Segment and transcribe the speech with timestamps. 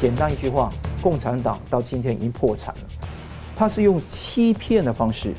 [0.00, 0.72] 简单一句话，
[1.02, 2.80] 共产党到今天已经破产了。
[3.54, 5.34] 他是用欺骗的方式，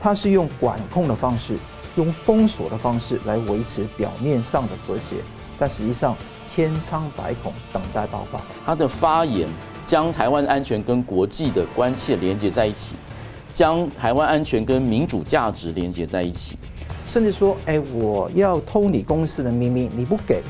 [0.00, 1.58] 他是用管控的方式，
[1.96, 5.16] 用封锁的方式来维持表面上的和谐，
[5.58, 6.16] 但实际上
[6.50, 8.40] 千疮百孔，等待爆发。
[8.64, 9.46] 他的发言
[9.84, 12.94] 将台湾安全跟国际的关切连接在一起，
[13.52, 16.56] 将台湾安全跟民主价值连接在一起，
[17.06, 20.40] 甚至说：“哎，我要偷你公司的秘密，你不给。”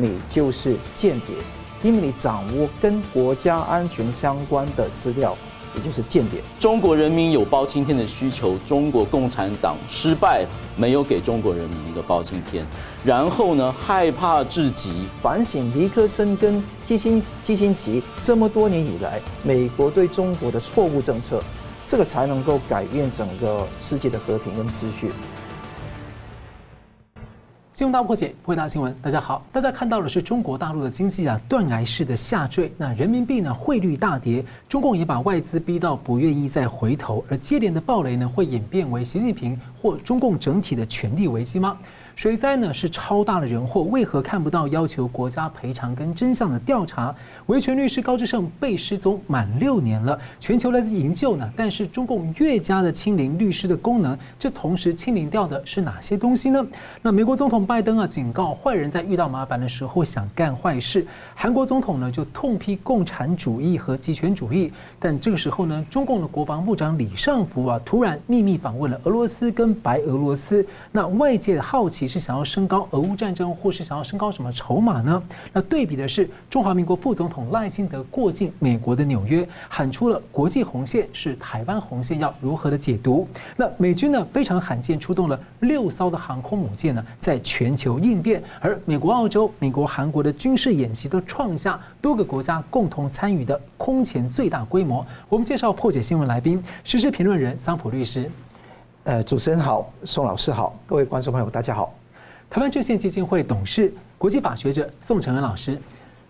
[0.00, 1.34] 你就是间谍，
[1.82, 5.36] 因为你掌握跟国家安全相关的资料，
[5.76, 6.40] 也就是间谍。
[6.58, 10.44] 中国人民有包青天的需求，中国共产党失败，
[10.76, 12.66] 没有给中国人民一个包青天。
[13.04, 21.40] 然后呢，害怕至极，反省尼克森跟基辛基辛格这么多年以来，美国对中国的错误政策，
[21.86, 25.12] 这个才能够改变整个世界的和平跟秩序。
[27.78, 28.92] 新闻大破解，回答新闻。
[29.00, 41.78] 大家好，大家看到的是中国大陆的经济啊断崖式的下坠，那人民币呢汇率大跌，中共也把外资逼到不愿意再回头，而接连的暴雷呢会演变为习近平或中共整体的权力危机吗？
[42.16, 47.14] 水灾呢是超大的人祸，为何看不到要求国家赔偿跟真相的调查？
[47.48, 51.50] 维权律师高志胜被失踪满六年了，全球来自营救呢？
[51.56, 56.62] 但是中共越加的清零律师的功能，这同时清零掉的是哪些东西呢？
[57.00, 72.08] 那美国总统拜登啊警告坏人在遇到麻烦的时候想干坏事，韩国总统呢就痛批共产主义和极权主义，但这个时候呢，中共的国防部长李尚福啊突然秘密访问了俄罗斯跟白俄罗斯，那外界的好奇。
[72.08, 75.22] 是想要升高俄乌战争，或是想要升高什么筹码呢？
[75.52, 83.26] 那对比的是中华民国副总统赖清德过境美国的纽约，喊出了国际红线是台湾红线，要如何的解读？
[83.56, 95.06] 那美军呢非常罕见出动了六艘的航空母舰呢，在全球应变，而美国、澳洲、美国、韩国的军事演习都创下多个国家共同参与的空前最大规模。
[95.28, 98.30] 我们介绍破解新闻来宾，时事评论人桑普律师。
[99.04, 101.94] 呃，主持人好，宋老师好，各位观众朋友大家好。
[102.50, 105.80] 台湾制宪基金会董事、国际法学者宋承恩老师，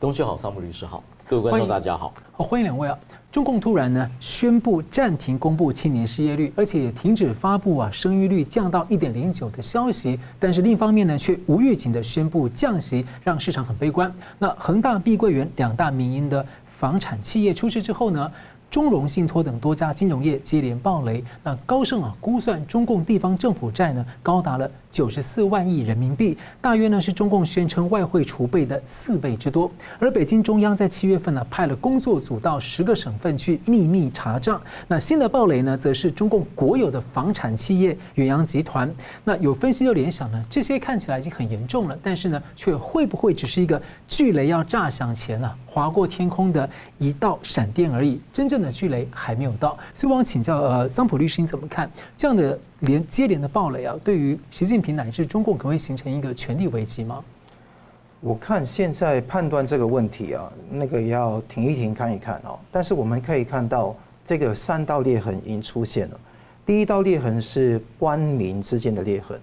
[0.00, 2.96] 东旭好，桑普律师好，各位观众大家好，好欢迎两位啊！
[3.32, 14.12] 中共突然呢宣布暂停公布青年失业率，而且也停止发布啊生育率降到一点零九的消息，但是另一方面呢却无预警的宣布降息，让市场很悲观。
[14.38, 18.30] 那恒大、碧桂园两大民营的房产企业出事之后呢，
[18.70, 24.70] 中融信托等多家金融业接连暴雷，那高盛啊估算中共地方政府债呢高达了。
[24.90, 29.70] 九十四万亿人民币，大约呢是中共宣称外汇储备的四倍之多。
[29.98, 34.60] 而北京中央在七月份呢派了工作组到十个省份去秘密查账。
[34.86, 38.92] 那新的暴雷呢，则是中共国有的房产企业远洋集团。
[39.24, 46.68] 那有分析就联想呢，这些看起来已经很严重了，但是呢，却会不会只是一个巨雷要炸响前呢划过天空的
[46.98, 48.20] 一道闪电而已？
[48.32, 49.78] 真正的巨雷还没有到。
[49.94, 52.58] 所以我想请教呃，桑普律师你怎么看这样的？
[52.80, 57.24] 连接连的暴雷啊，对于习近平乃至中共可能会形成一个权力危机吗？
[58.20, 62.58] 我看现在判断这个问题啊，那个要停一停看一看哦。
[62.70, 63.94] 但是我们可以看到，
[64.24, 66.20] 这个三道裂痕已经出现了。
[66.64, 69.40] 第一道裂痕是官民之间的裂痕。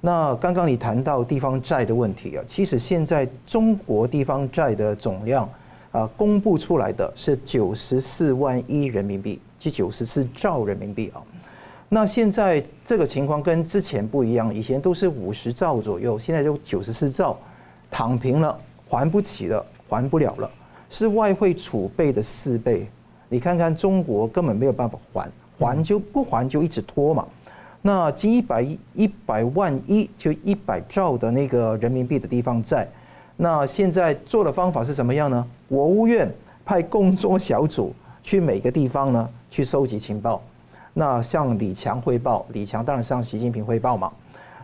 [0.00, 5.48] 那刚刚你谈到地方债的问题啊，其实现在中国地方债的总量
[5.90, 11.20] 啊，公布出来的是九十四万亿人民币，即九十四兆人民币啊。
[11.90, 17.34] 那现在这个情况跟之前不一样，以前都是五十兆左右，现在就九十四兆，
[17.90, 20.50] 躺平了，还不起了，还不了了，
[20.90, 22.86] 是外汇储备的四倍。
[23.30, 27.26] 你看看中国根本没有办法还，还就不还就一直拖嘛。
[27.80, 32.86] 那近一百亿一百万亿就一百兆的那个人民币的地方债，
[33.36, 35.46] 那现在做的方法是什么样呢？
[35.70, 36.30] 国务院
[36.66, 40.42] 派工作小组去每个地方呢去收集情报。
[40.98, 44.12] 那向李强汇报，李强当然向习近平汇报嘛。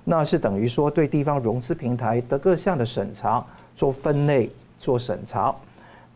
[0.03, 3.47] 那是等于说对地方融资平台的各项的审查
[3.77, 5.55] 做分类做审查。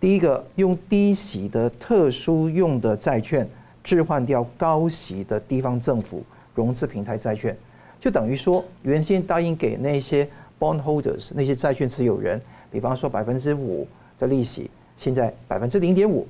[0.01, 3.49] 第一个用低息的特殊用的债券
[3.85, 7.56] 置换掉高息的地方政府融资平台债券，
[8.00, 10.29] 就等于说原先答应给那些
[10.59, 12.43] bond holders 那些债券持有人，
[12.73, 13.87] 比方说百分之五
[14.19, 16.26] 的利息，现在百分之零点五，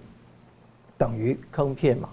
[0.99, 2.11] 等于坑骗嘛。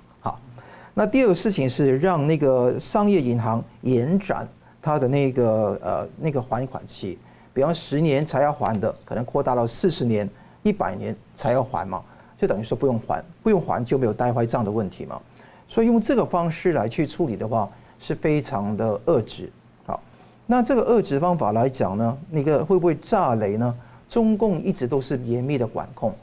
[0.97, 4.47] 那第二个事情是让那个商业银行延展
[4.81, 7.19] 它的那个呃那个还款期，
[7.53, 10.27] 比方十年才要还的，可能扩大到四十年、
[10.63, 12.01] 一百年才要还嘛，
[12.39, 15.21] 就等于说不用还，不用还就没有呆坏账的问题嘛。
[15.67, 17.69] 所以用这个方式来去处理的话，
[17.99, 19.51] 是非常的遏制。
[19.85, 20.01] 好，
[20.45, 23.75] 那这个遏制方法来讲呢，那个会不会炸雷呢？
[24.09, 26.13] 中共一直都是严密的管控。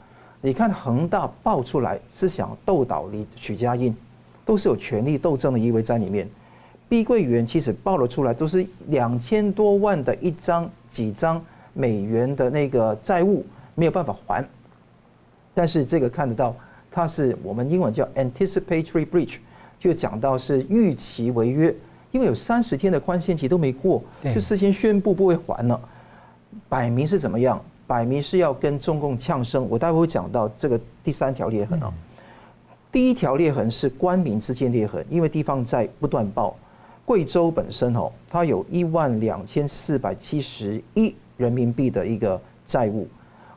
[0.41, 3.95] 你看恒大爆出来是想斗倒李许家印，
[4.45, 6.27] 都是有权力斗争的意味在里面。
[6.89, 11.43] 碧桂园其实爆了出来，都是两千多万的一张几张
[11.73, 14.47] 美元的那个债务没有办法还。
[15.55, 16.55] 但是这个看得到，
[16.91, 19.37] 它是我们英文叫 anticipatory breach，
[19.79, 21.73] 就讲到是预期违约，
[22.11, 25.79] 因为有三十天的宽限期都没过，就事先宣布不会还了，
[26.69, 27.59] 摆明是怎么样？
[27.85, 31.91] 摆明是要跟中共呛声，我待会会讲到这个第三条裂痕啊。
[32.93, 36.55] 第一条裂痕是官民之间裂痕，因为地方债不断爆。
[37.03, 43.07] 贵州本身哦，它有一万两千四百七十亿人民币的一个债务，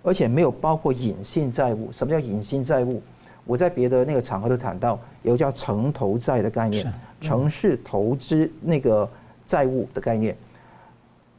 [0.02, 1.90] 而且没有包括隐性债务。
[1.92, 3.02] 什么叫隐性债务？
[3.44, 6.90] 我在别的那个场合都谈到，有个叫城投债的概念，
[7.20, 9.06] 城市投资那个
[9.44, 10.34] 债务的概念，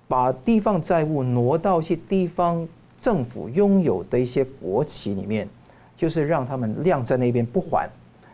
[0.07, 2.67] 把地方债务挪到一些地方。
[2.99, 5.47] 政府拥有的一些国企里面，
[5.97, 7.89] 就是让他们晾在那边不还。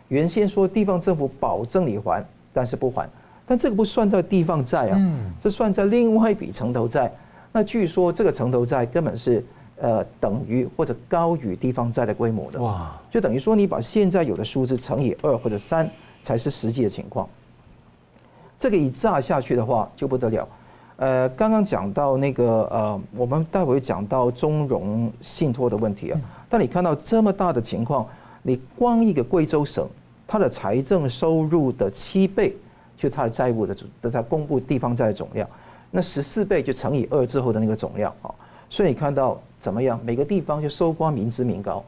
[0.08, 3.08] 原先说地方政府保证你还，但是不还，
[3.46, 5.00] 但这个不算在地方债啊，
[5.42, 7.10] 这算在另外一笔城投债。
[7.50, 9.42] 那据说这个城投债根本是
[9.80, 12.60] 呃等于或者高于地方债的规模的。
[12.60, 13.00] 哇！
[13.10, 15.88] 就等于说你把现在有的数字乘以二或者三，
[16.22, 17.28] 才是实际的情况。
[18.60, 20.48] 这个一炸下去的话，就不得了。
[20.96, 26.20] 呃，刚刚讲到那个呃，我们待会讲到中融信托的问题啊。
[26.48, 28.06] 但你看到这么大的情况，
[28.42, 29.88] 你光一个贵州省，
[30.26, 32.54] 它的财政收入的七倍，
[32.96, 35.48] 就它的债务的的它公布地方债总量，
[35.90, 38.32] 那十四倍就乘以二之后的那个总量啊。
[38.70, 40.00] 所以你看到怎么样？
[40.04, 41.84] 每个地方就收刮民脂民膏，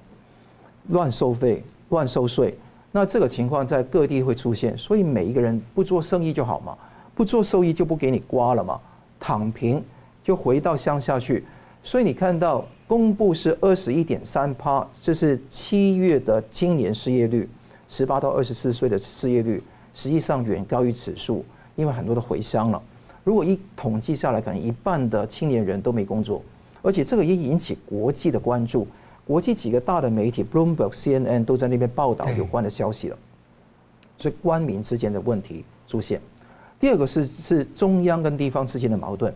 [0.88, 2.56] 乱收费、乱收税，
[2.93, 4.76] 那这个情况在各地会出现。
[4.79, 6.76] 所以每一个人不做生意就好嘛，
[7.14, 8.81] 不做生意就不给你刮了嘛。
[9.19, 9.82] 躺平
[10.23, 11.44] 就回到乡下去，
[11.82, 17.49] 所以你看到公布是二十一点三趴，这是七月的青年失业率，
[17.88, 19.62] 十八到二十四岁的失业率，
[19.94, 21.44] 实际上远高于此数，
[21.75, 22.81] 因为很多都回乡了。
[23.25, 26.41] 如果一统计下来，可能一半的青年人都没工作，
[26.81, 28.87] 而且这个也引起国际的关注，
[29.27, 33.19] 国际几个大的媒体，Bloomberg、CNN 都在那边报道有关的消息了，
[34.17, 36.21] 所以官民之间的问题出现。
[36.79, 39.35] 第二个是是中央跟地方之间的矛盾，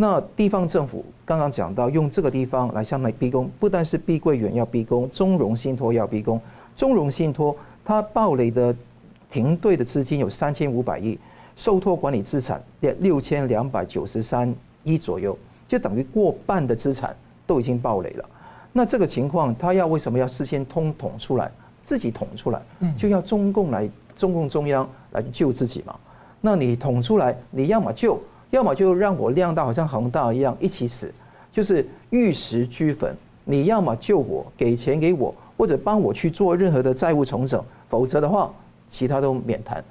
[0.00, 6.40] 那地方政府刚刚讲到用这个地方来向内逼宫，不但是碧桂园要逼宫，中融信托要逼宫。
[6.74, 7.54] 中融信托
[7.84, 8.74] 它暴雷的
[9.30, 11.18] 停兑的资金有三千五百亿，
[11.54, 14.54] 受托管理资产六千两百九十三
[14.84, 15.36] 亿左右，
[15.68, 17.14] 就等于过半的资产
[17.46, 18.24] 都已经暴雷了。
[18.72, 21.52] 那这个情况，他要为什么要事先通统出来，
[21.82, 22.62] 自己统出来，
[22.96, 23.86] 就要中共来，
[24.16, 25.94] 中共中央来救自己嘛？
[26.40, 28.18] 那你捅出来，你要么救，
[28.50, 31.10] 要么就让我亮到好像恒大一样一起死，
[31.52, 33.16] 就是玉石俱焚。
[33.44, 38.52] 你要么救我，给钱给我，或者帮我去做任何的债务重整，否则的话，
[38.88, 39.82] 其他都免谈。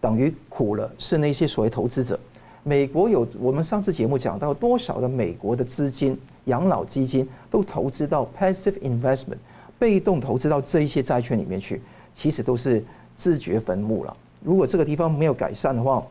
[0.00, 2.18] 等于苦了是那些所谓投资者。
[2.62, 9.36] 美国有我们上次节目讲到多少的美国的资金、养老基金都投资到 passive investment，
[9.78, 11.80] 被动投资到这一些债券里面去，
[12.14, 12.82] 其实都是
[13.14, 14.16] 自掘坟墓了。
[14.42, 16.02] 如果这个地方没有改善的话，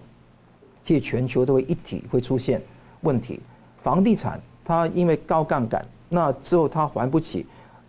[0.83, 2.61] 其实全球都会一体会出现
[3.01, 3.39] 问题。
[3.81, 7.45] 房地产它因为高杠杆，那之后它还不起，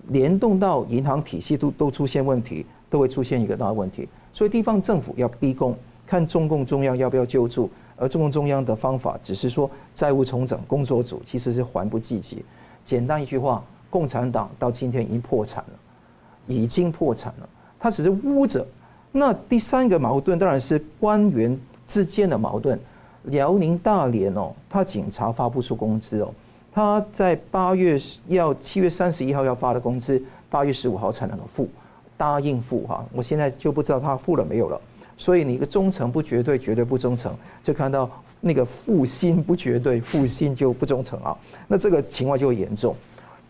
[0.08, 4.08] 联动到银行体系都都出现问题，都会出现一个大问题。
[4.32, 5.76] 所以地方政府要逼供，
[6.06, 7.70] 看中共中央要不要救助。
[7.96, 12.44] 而中共中央的方法只是说债务重整工作组其实是还不积极。
[12.84, 15.78] 简单一句话，共产党到今天已经破产了，
[16.48, 18.66] 已经破产了，它只是捂着。
[19.12, 22.78] 那第三个矛盾当然是官员之间的矛盾。
[23.24, 26.30] 辽宁大连哦，他警察发不出工资哦，
[26.70, 27.98] 他在八月
[28.28, 31.66] 要七月三十一号要发的工资，八月十五号才能够付，
[32.18, 33.02] 答应付哈。
[33.12, 34.78] 我现在就不知道他付了没有了。
[35.16, 38.10] 所以你一个忠诚不绝对，绝对不忠诚，就看到
[38.40, 41.34] 那个负心不绝对，负心就不忠诚啊。
[41.66, 42.94] 那这个情况就会严重，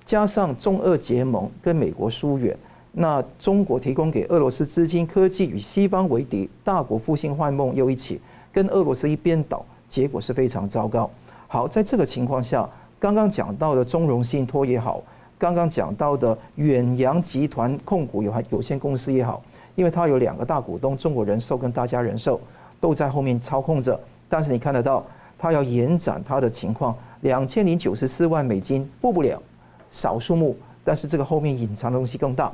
[0.05, 2.57] 加上中俄结盟跟美国疏远。
[2.97, 8.21] 那中国提供给俄罗斯资金、科技与西方为敌，大国复兴幻梦又一起
[8.53, 11.11] 跟俄罗斯一边倒，结果是非常糟糕。
[11.49, 12.69] 好，在这个情况下，
[13.01, 15.03] 刚刚讲到的中融信托也好，
[15.37, 19.43] 刚刚讲到的远洋集团控股有限有限公司也好，
[19.75, 22.41] 因为它有两个大股东，中国人寿跟大家人寿
[22.81, 23.99] 都在后面操控着。
[24.29, 25.05] 但是你看得到，
[25.37, 29.43] 它要延展它的情况，两千零九十四万美金付不了，
[29.91, 32.53] 少数目，但是这个后面隐藏的东西更大。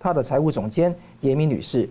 [0.00, 1.88] 他的财务总监严明女士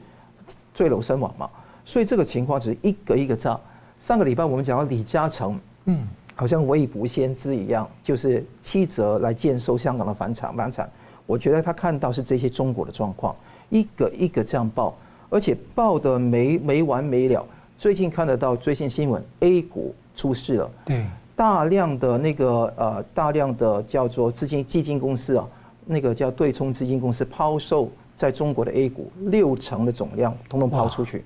[0.74, 1.50] 坠楼身亡嘛，
[1.86, 3.60] 所以这个情况只是一个一个炸。
[4.00, 10.90] 上个礼拜我们讲到李嘉诚，嗯，好像未卜先知一样，就是七折来建收香港的房产，房产。
[11.26, 13.36] 我觉得他看到是这些中国的状况，
[13.70, 14.96] 一个一个这样报，
[15.30, 17.46] 而且报的没没完没了。
[17.78, 25.46] 最近看得到最新新闻，A 股出事了，对，大量的那个呃，大量的叫做资金基金公司啊，
[25.88, 31.24] 那个叫对冲基金公司抛售在中国的 A 股，六成的总量通通抛出去，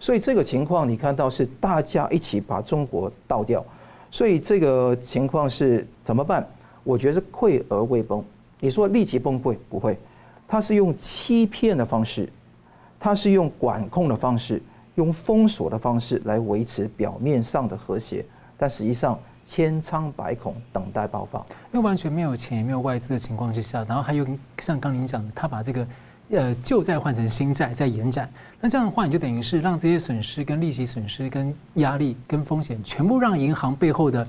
[0.00, 3.64] 所以这个情况你看到是大家一起把中国倒掉，
[4.10, 6.44] 所以这个情况是怎么办？
[6.82, 8.24] 我觉得是溃而未崩。
[8.58, 9.98] 你说立即崩溃不会，
[10.48, 12.28] 它是用欺骗的方式，
[12.98, 14.60] 它是用管控的方式。
[14.96, 18.22] 用封锁的方式来维持表面上的和谐，
[18.58, 19.18] 但实际上
[19.50, 21.40] 千疮百孔，等待爆发。
[21.72, 24.24] 因为完全没有钱也没有外资的情况之下，然后还有
[24.58, 25.86] 像刚您讲的，他把这个
[26.30, 28.30] 呃旧债换成新债在延展，
[28.60, 34.24] 那这样的话，你就等于是让这些损失、跟利息损失、跟压力、跟风险，全部让银行背后的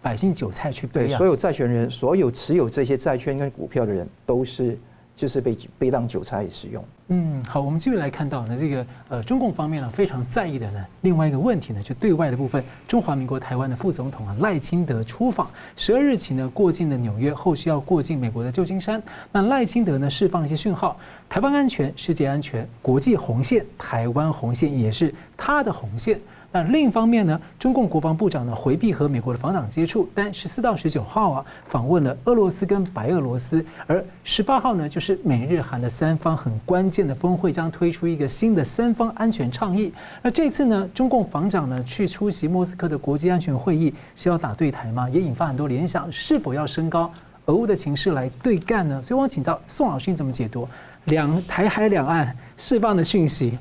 [0.00, 1.06] 百姓韭菜去背。
[1.06, 4.78] 对，所有债权人，所有持有这些债券跟股票的人，都是。
[5.16, 6.84] 就是被被当韭菜使用。
[7.08, 19.02] 嗯，好，我们继续来看到呢，这个呃，中共方面呢非常在意的呢，另外一个问题呢，就对外的部分，中华民国台湾的副总统啊赖清德出访，十二日起呢过境了纽约，后续要过境美国的旧金山。
[19.30, 20.96] 那赖清德呢释放一些讯号，
[21.28, 26.18] 台湾安全、世界安全、国际红线，台湾红线也是他的红线。
[26.54, 39.90] 那另一方面呢，中共国防部长呢回避和美国的防长接触，但十四到十九号啊访问了俄罗斯跟白俄罗斯，而十八号呢就是美日韩的三方很关键的峰会将推出一个新的三方安全倡议。
[40.20, 45.08] 那这次呢，中共防长呢去出席莫斯科的国际安全会议，是要打对台吗？
[45.08, 47.10] 也引发很多联想，是否要升高
[47.46, 49.02] 俄乌的情势来对干呢？
[49.02, 50.68] 所以我请教宋老师你怎么解读
[51.06, 53.58] 两台海两岸释放的讯息？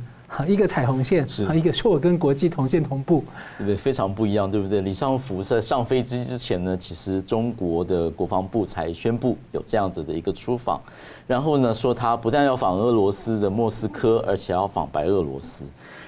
[0.48, 3.24] 一个彩虹线，是一个说我跟国际同线同步，
[3.58, 3.76] 对不对？
[3.76, 4.82] 非常不一样，对不对？
[4.82, 10.82] 李尚福在上飞机之前呢，其实中国的国防部才宣布有这样子的一个出访，
[11.28, 15.66] 然后呢说他不但要访俄罗斯的莫斯科，而且要访白俄罗斯，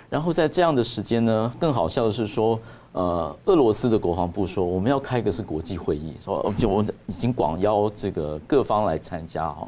[0.09, 2.59] 然后在这样的时间呢，更好笑的是说。
[2.93, 9.67] 呃，俄罗斯的国防部说，我们要开一个是国际会议，说就我们已经广邀这个各方来参加哈。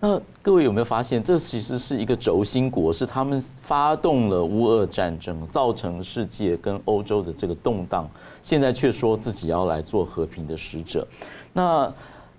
[0.00, 8.08] 那各位有没有发现，这其实是一个轴心国，是他们发动了乌俄战争，造成世界跟欧洲的这个动荡，
[8.42, 11.06] 现在却说自己要来做和平的使者。
[11.52, 11.92] 那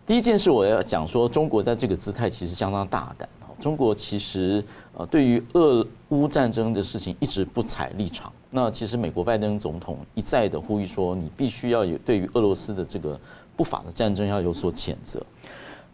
[0.08, 3.30] 第一件事我要讲说，中国在这个姿态其实相当大胆。
[3.62, 8.34] 中国其实呃，对于俄乌战争的事情一直不采立场。
[8.56, 13.20] 那其实美国拜登总统一再的呼吁说，你必须要有对于俄罗斯的这个
[13.58, 15.20] 不法的战争要有所谴责。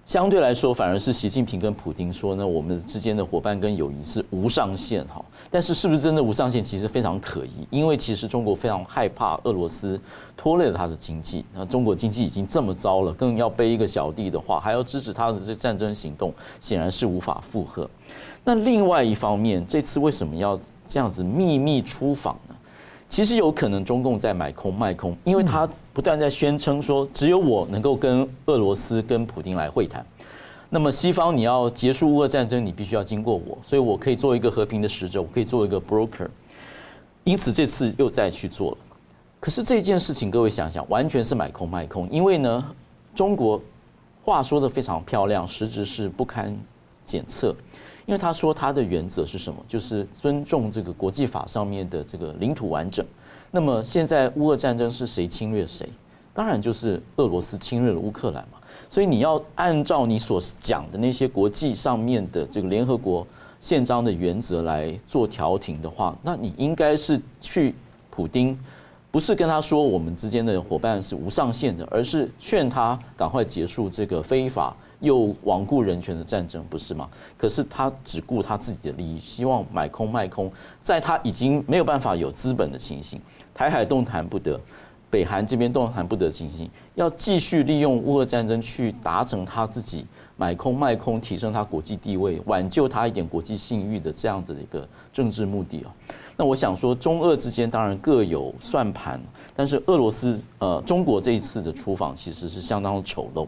[0.05, 5.23] 相对来说，反而是习近平跟普丁说呢，我们之间的伙伴跟友谊是无上限哈。
[5.49, 10.01] 但是是不是真的无上限，其实非常可疑，因为其实中国非常害怕俄罗斯
[10.35, 11.45] 拖累了他的经济。
[11.53, 17.87] 那中国经济已经这么糟了，更要背一个小弟的话，还要支持他的这战争行动，显然是无法负荷。
[18.43, 22.35] 那另外一方面，这次为什么要这样子秘密出访？
[23.09, 30.05] 其实有可能中共在买空卖空，因为他不断在宣称说，只有我能够跟俄罗斯跟普京来会谈。
[30.69, 36.27] 那么西方你要结束乌俄战争，你必须要经过我，所以我可以做一个和平的使者，我可以做一个 broker。
[37.23, 38.77] 因此这次又再去做了。
[39.39, 42.63] 可是这件事情，各位想想，完全是买空卖空，因为呢，
[43.15, 43.59] 中国
[44.23, 46.55] 话说得非常漂亮，实质是不堪
[47.03, 47.55] 检测。
[48.09, 49.63] 因为他说他的原则是什么？
[49.67, 53.05] 就是尊重这个国际法上面的这个领土完整。
[53.51, 55.87] 那么现在乌俄战争是谁侵略谁？
[56.33, 58.57] 当然就是俄罗斯侵略了乌克兰嘛。
[58.89, 63.27] 所以你要按照你所讲的那些国际上面的这个联合国
[63.61, 67.75] 宪章的原则来做调停的话，那你应该是去
[68.09, 68.57] 普丁，
[69.11, 74.75] 不是跟他说我们之间的伙伴是无上限的，而是劝他赶快结束这个非法。
[74.99, 77.09] 又罔顾人权的战争，不是吗？
[77.37, 80.51] 可是他只顾他自己的利益，希望买空卖空，
[80.81, 83.19] 在他已经没有办法有资本的情形，
[83.53, 84.59] 台海动弹不得，
[85.09, 95.95] 北韩这边动弹不得的情形，要继续利用乌俄战争去达成他自己买空卖空，提升他国际地位，挽救他一点国际信誉的这样子的一个政治目的啊。
[96.35, 99.19] 那我想说，中俄之间当然各有算盘，
[99.55, 103.45] 但是俄罗斯呃中国这一次的出访其实是相当的丑陋。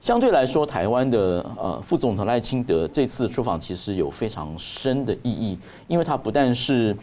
[0.00, 6.96] 相对来说，台湾的呃副总统赖清德这次出访其实有非常深的意义，因为他不但是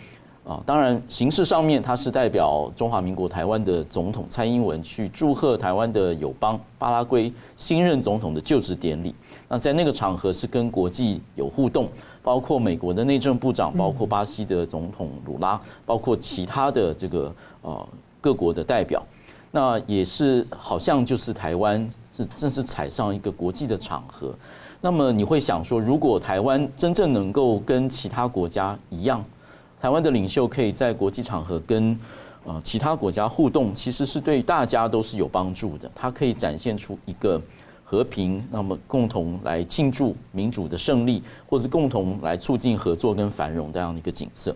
[0.46, 9.14] 啊，当然形式上面他是代表中华民国台湾的总统蔡英文去祝贺台湾的友邦巴拉圭新任总统的就职典礼。
[9.50, 11.90] 那在那个场合是跟国际有互动，
[12.24, 17.88] 包括美国的内政部长，包括巴西的总统鲁拉，包括其他的这个呃
[18.22, 19.06] 各国的代表，
[19.52, 21.88] 那也是好像就是台湾。
[22.16, 24.34] 是正是踩上一个国际的场合，
[24.80, 29.24] 那么你会想说，如果台湾真正能够跟其他国家一样，
[29.82, 31.98] 台湾的领袖可以在国际场合跟
[32.46, 35.92] 呃其他国家互动，其实是对大家都是有帮助的。
[35.94, 37.42] 它可以展现出一个
[37.84, 44.56] 和平，那么共同来庆祝民主的胜利，或是共同来促进合作跟繁荣这样的一个景色。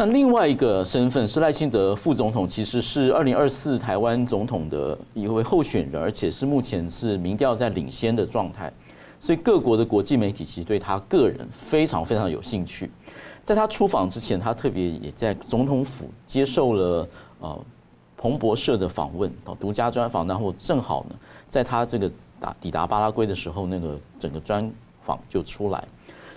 [0.00, 8.72] 那另外一个身份是赖清德副总统，其实是二零二四台湾总统的一位候选人，而且是目前是民调在领先的状态。
[9.20, 12.90] 所以各国的国际媒体其实对他个人非常非常有兴趣。
[13.44, 17.06] 在他出访之前，他特别也在总统府接受了
[17.40, 17.60] 呃
[18.16, 19.30] 彭博社的访问，
[19.60, 20.26] 独家专访。
[20.26, 21.16] 然后正好呢，
[21.46, 24.72] 在他这个打抵达巴拉圭的时候，那个整个专
[25.04, 25.84] 访就出来。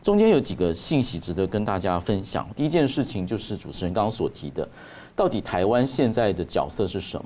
[0.03, 2.45] 中间有几个信息值得跟大家分享。
[2.57, 4.67] 第一件事情就是主持人刚刚所提的，
[5.15, 7.25] 到底台湾现在的角色是什么？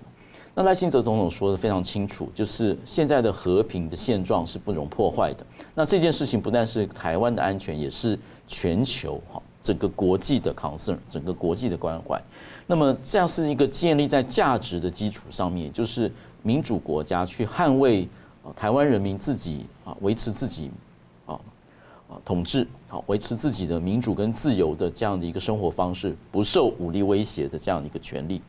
[0.54, 5.44] 那赖清泽总统说的非常清楚，就是现在的和平的现状是不容破坏的。
[5.74, 8.18] 那这件事情不但是台湾的安全，也是
[8.48, 12.22] 全球哈整个国际的 concern，整个国际的关怀。
[12.68, 16.12] 那么这样是一个建立在价值的基础上面，就是
[16.44, 18.08] 民主国家去捍卫
[18.56, 20.70] 台湾人民自己啊维持自己
[22.10, 28.42] 啊统治好维持自己的民主跟自由的这样的一个生活方式，不受武力威胁的这样的一个权利。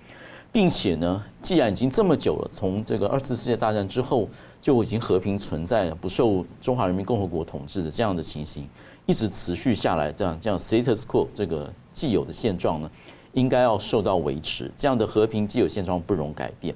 [0.50, 4.26] 并且呢，既然已经这么久了，从这个二次世界大战之后
[4.62, 8.66] 就已经和平存在了，不受中华人民共和国统治的这样的情形，
[9.04, 12.90] 一直持续下来，这样这样 status quo 这个既有的现状呢，
[13.34, 14.72] 应该要受到维持。
[14.74, 16.74] 这样的和平既有现状不容改变。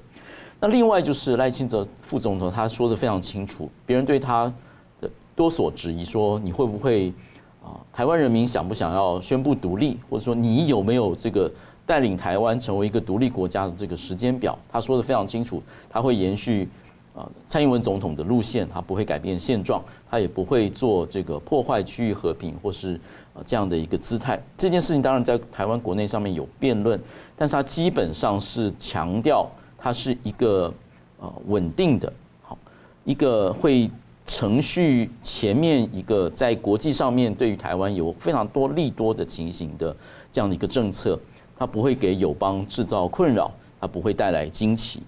[0.60, 4.52] 那另外就是赖清德副总统他说的非常清楚，别人对他
[5.42, 7.12] 多所质疑，说你会不会
[7.64, 11.50] 啊，台湾人民想不想要宣布独立，或者说你有没有这个？
[11.84, 16.68] 带领台湾成为一个独立国家的这个时间表，他说的非常清楚，他会延续
[17.12, 22.94] 啊蔡英文总统的路线，他不会改变现状，他也不会做这个破坏区域和平或是
[23.34, 24.40] 啊这样的一个姿态。
[24.56, 26.98] 这件事情当然在台湾国内上面有辩论，
[27.36, 30.72] 但是他基本上是强调，它是一个
[31.18, 32.10] 呃稳定的，
[32.42, 32.56] 好
[33.04, 33.90] 一个会
[34.26, 39.94] 程序前面一个在国际上面对于台湾有非常多利多的情形的
[40.30, 41.18] 这样的一个政策。
[41.54, 45.00] 它不会给友邦制造困扰，它不会带来惊奇。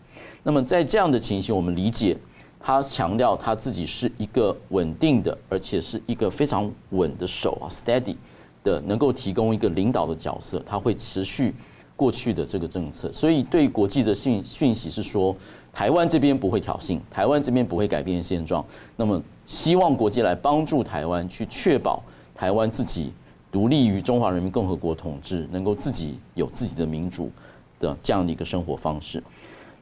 [0.44, 2.16] 那么在这样的情形，我们理解
[2.60, 8.14] 他强调他自己是一个稳定的，而且是一个非常稳的手啊，steady
[8.62, 10.62] 的，能够提供一个领导的角色。
[10.64, 11.52] 他会持续
[11.96, 15.34] 过去的这个政策，所以对国际的讯讯息是说，
[15.74, 18.64] 台湾这边不会挑衅，台湾这边不会改变现状。
[18.96, 22.02] 那么希望国际来帮助台湾，去确保
[22.34, 23.12] 台湾自己。
[23.52, 27.30] 独立于中华人民共和国统治，能够自己有自己的民主
[27.78, 29.22] 的这样的一个生活方式。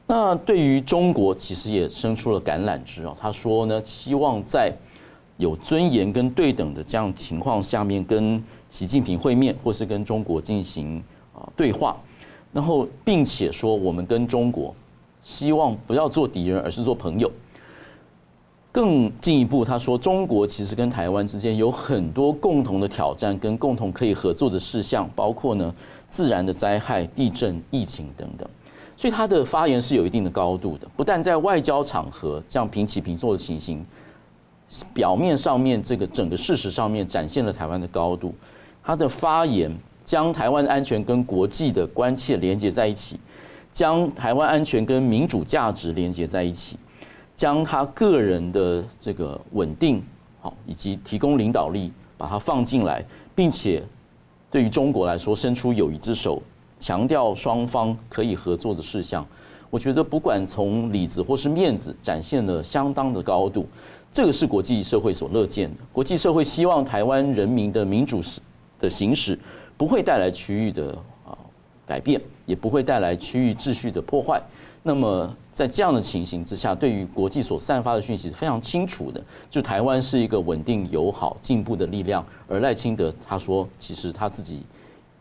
[0.05, 3.17] 那对于中国，其实也伸出了橄榄枝啊。
[3.19, 4.71] 他说呢，希望在
[5.37, 11.03] 有尊严跟对等的这样情况下面，跟习近平会面，或是跟中国进行
[11.35, 11.97] 啊对话。
[12.51, 14.75] 然后，并且说，我们跟中国
[15.23, 17.31] 希望不要做敌人，而是做朋友。
[18.71, 25.73] 更进一步，他说，中国其实跟台湾之间有很多共同的挑战，跟共同可以合作的事项，包括呢
[26.09, 28.49] 自然的灾害、地震、疫情等等。
[28.97, 33.85] 所以他的发言是有一定的高度的，不但在外交场合这样平起平坐的情形，
[34.91, 38.33] 表面上面这个整个事实上面展现了台湾的高度。
[38.83, 39.71] 他的发言
[40.03, 43.19] 将台湾的安全跟国际的关切连接在一起，
[43.73, 46.77] 将台湾安全跟民主价值连接在一起。
[47.35, 50.01] 将他个人的这个稳定，
[50.39, 53.83] 好以及提供领导力，把它放进来，并且
[54.51, 56.39] 对于中国来说伸出友谊之手，
[56.79, 59.25] 强调双方可以合作的事项。
[59.71, 63.67] 我觉得不管从里子或是面子，展现了相当的高度。
[64.11, 65.81] 这个是国际社会所乐见的。
[65.91, 68.21] 国际社会希望台湾人民的民主
[68.79, 69.37] 的行使
[69.75, 71.35] 不会带来区域的啊
[71.87, 74.41] 改变，也不会带来区域秩序的破坏。
[74.85, 82.25] 那么，在这样的情形之下，对于国际所散发的讯息是非常清楚的，就台湾是一个稳定、友好、进步的力量。
[82.49, 84.61] 而赖清德他说，其实他自己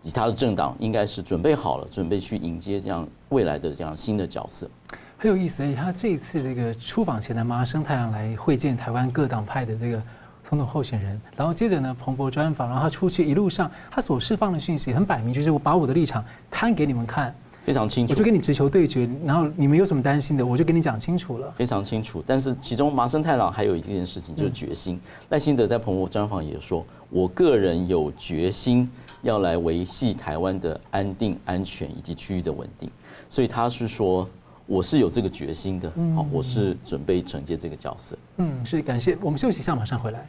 [0.02, 4.68] 以他的政党应该是准备好了，准备去迎接这样未来的这样新的角色。
[5.16, 10.02] 很有意思，他这一次这个出访前的麻生太郎来会见台湾各党派的这个
[10.52, 17.34] 总统候选人，然后接着呢，彭博专访，然后他出去一路上他所释放的讯息很摆明，就是我把我的立场摊给你们看。
[17.62, 21.50] 非常清楚，我就跟你直球对决，然后你们有什么担心的，我就跟你讲清楚了。
[21.56, 25.00] 非常清楚，但是其中麻生太郎还有一件事情，就是决心。
[25.30, 28.86] 赖清德在彭博专访也说，我个人有决心
[29.22, 32.90] 要来维系台湾的安定、安全以及区域的稳定，
[33.26, 34.28] 所以他是说，
[34.66, 38.18] 我是有这个决心的，好，我是准备承接这个角色。
[38.36, 39.16] 嗯，是感谢。
[39.22, 40.26] 我们休息一下，马上回来。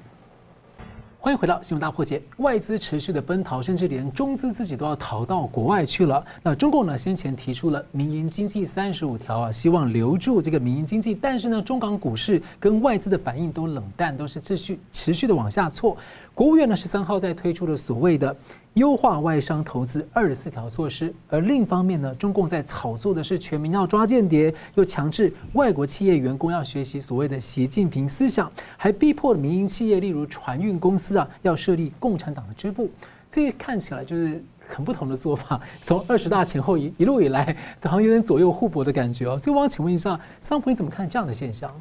[1.24, 2.22] 欢迎回到新闻大破解。
[2.40, 6.22] 外资持续的奔逃，甚至连中资自己都要逃到国外去了。
[6.44, 11.16] 那中共呢，先前提出了民营经济三十五条啊，希望留住这个民营经济。
[11.16, 15.96] 但是呢，中港股市跟外资的反应都冷淡，都是继续持续的往下挫。
[16.36, 18.36] 国务院呢，十三号在推出了所谓的。
[18.76, 32.90] 优化外商投资二十四条措施，而另一方面呢，中共在炒作的是全民要抓间谍，又强制外国企业员工要学习所谓的习近平思想，还逼迫民营企业，例如船运公司啊，要设立共产党的支部。
[33.30, 35.62] 这些看起来就是很不同的做法。
[35.82, 39.38] 从二十大前后一一路以来，好像有点左右互搏的感觉哦。
[39.38, 41.72] 所以我想请问一下，桑普你怎么看这样的现象？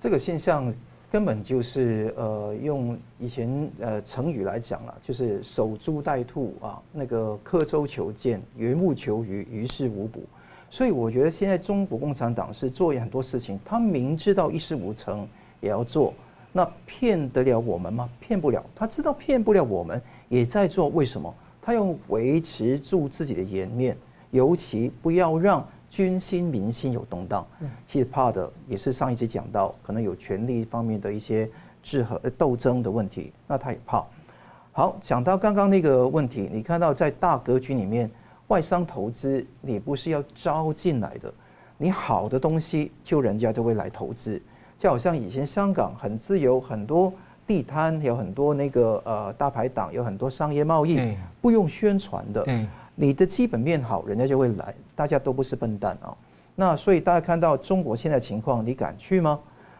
[0.00, 0.72] 这个现象。
[1.10, 10.22] 根本就是呃，用以前呃成语来讲了，就是守株待兔啊，那个刻舟求剑，缘木求鱼，于事无补。
[10.70, 15.26] 所以我觉得现在中国共产党是做很多事情，他明知道一事无成
[15.60, 16.12] 也要做，
[16.52, 18.06] 那骗得了我们吗？
[18.20, 18.62] 骗不了。
[18.74, 20.88] 他知道骗不了我们，也在做。
[20.88, 21.34] 为什么？
[21.62, 23.96] 他要维持住自己的颜面，
[24.30, 25.66] 尤其不要让。
[25.90, 27.46] 军心民心有动荡，
[27.86, 31.48] 其实怕的也是上一集讲到，可能有权力方面的一些
[31.82, 34.04] 制衡、斗争的问题，那他也怕。
[34.72, 38.08] 好，讲到刚刚那个问题，你看到在大格局里面，
[38.48, 41.32] 外商投资你不是要招进来的，
[41.76, 44.40] 你好的东西就人家都会来投资，
[44.78, 47.12] 就好像以前香港很自由，很多
[47.46, 52.46] 地摊，有很多那个呃大排档，有很多商业贸易，不用宣传的。
[53.00, 54.74] 你的基本面好，人家就会来。
[54.96, 56.12] 大家都不是笨蛋啊。
[56.56, 59.38] 那所以大家看到中国现在情况，你敢去吗？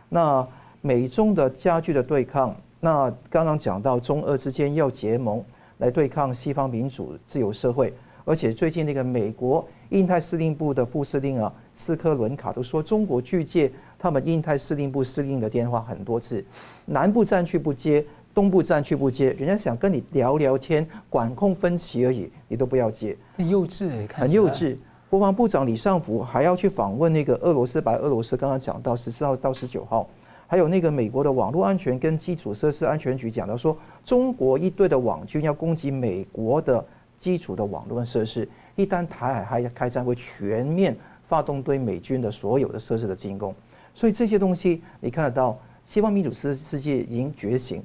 [0.08, 0.46] 那
[0.82, 5.42] 美中的加剧的对抗，那刚刚讲到中俄之间要结盟
[5.78, 7.92] 来对抗西方民主自由社会，
[8.24, 16.44] 而且最近那个美国印太司令部的副司令啊，斯科伦卡都说中国拒接他们印太司令部司令的电话很多次，
[16.86, 18.06] 南部战区不接。
[18.38, 24.76] 东部战区不接，人家想跟你聊聊天，管控分歧而已，你都不要接，很幼稚哎，很幼稚。
[25.10, 30.08] 国防部长李尚福还要去访问那个俄罗斯，白俄罗斯刚刚讲到十四号到十九号，
[30.46, 40.96] 还有那个美国的网络安全跟基础设施安全局讲到说，中国一队的网军要攻击美国的基础的网络设施，一旦台海还开战，会全面
[41.26, 43.52] 发动对美军的所有的设施的进攻。
[43.96, 47.82] 所以这些东西你看得到，西方民主世世界已经觉醒。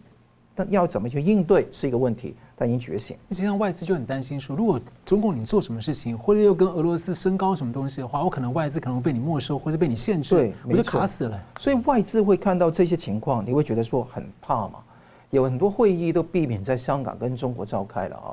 [0.56, 3.18] 但要怎么去应对是一个问题，但已经觉醒。
[3.32, 11.44] 实际上外资就很担心说，如果中共你做什么事情，或者又跟俄罗斯升高什么东西的话，我可能外资可能会被你没收，或者被你限制，对，我就卡死了。
[11.60, 14.76] 所以外资会看到这些情况，你会觉得说很怕嘛？
[15.32, 18.30] 有很多会议都避免在香港跟中国召开了啊。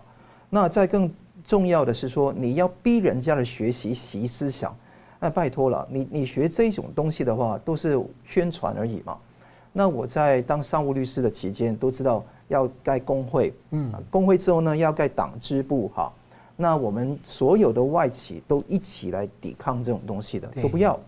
[0.51, 1.11] 那再更
[1.47, 4.77] 重要的是说，你要逼人家的学习习思想，
[5.19, 9.17] 那拜托了，你你学这种东西的话，都是宣传而已嘛。
[9.73, 16.13] 那我在当商务律师的期间，都知道要盖工会，嗯，工会之后呢，要盖党支部，哈。
[16.57, 20.99] 那我们所有的外企都一起来抵抗这种东西的，都不要。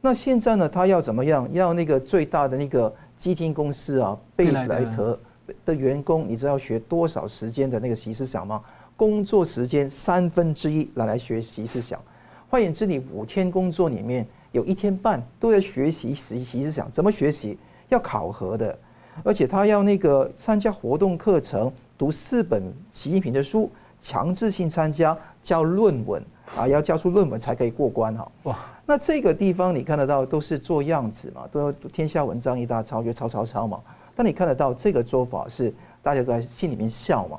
[0.00, 1.48] 那现在呢，他要怎么样？
[1.52, 5.18] 要那个最大的那个基金公司啊，贝莱德
[5.66, 8.62] 的员工，你知道学多少时间的那个习思想吗？
[8.96, 12.00] 工作时间三分之一拿来学习思想。
[12.48, 17.58] 换言之，你五天工作里面有一天半都在学习习习思想，怎么学习？
[17.88, 18.78] 要考核的，
[19.22, 23.70] 而且他要那个参加活动课程，读四本习近平的书，
[24.00, 26.22] 强制性参加交论文
[26.56, 28.32] 啊，要交出论文才可以过关哈。
[28.44, 33.80] 哇，那这个地方你看得到都是做样子嘛，都要天下文章一大抄，就抄抄抄嘛。
[34.16, 37.38] 但你看得到这个做法是大家都在心里面笑嘛。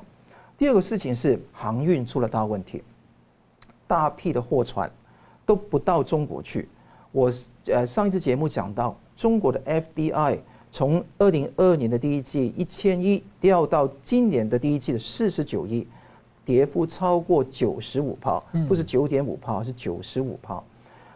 [0.56, 2.82] 第二个事情是航运出了大问题，
[3.86, 4.90] 大批的货船
[5.44, 6.68] 都不到中国去。
[7.12, 7.32] 我
[7.66, 8.96] 呃上一次节目讲到。
[9.16, 10.38] 中国的 FDI
[10.70, 15.86] 从二零二二年的第一季一千亿掉到今年的第一季的四十九亿，
[16.44, 20.62] 跌幅超过九十五趴，不是九点五趴，是九十五趴。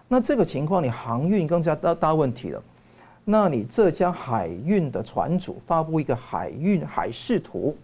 [0.09, 2.63] 那这个情况，你航运更加大大问题了。
[3.25, 7.77] 那你浙江海运的船主发布一个海运海事图，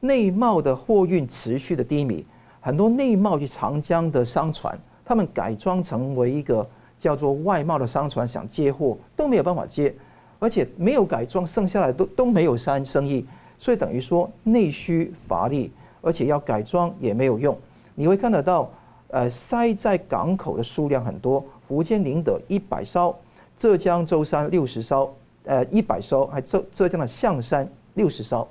[0.00, 2.24] 内贸的货运持续的低迷，
[2.60, 6.66] 很多内贸去长江的商船，他们改装成为一个。
[6.98, 9.94] 叫做外贸的商船想接货都没有办法接，
[10.38, 13.24] 而且没有改装，剩下来都都没有生生意，
[13.58, 17.56] 所以等于说内需乏力，而且要改装也没有用。
[17.94, 18.70] 你会看得到，
[19.08, 23.14] 呃，塞在港口的数量很多，福建宁德一百艘，
[23.56, 28.46] 浙江舟山六十艘，呃，一百艘，还浙浙江的象山六十艘，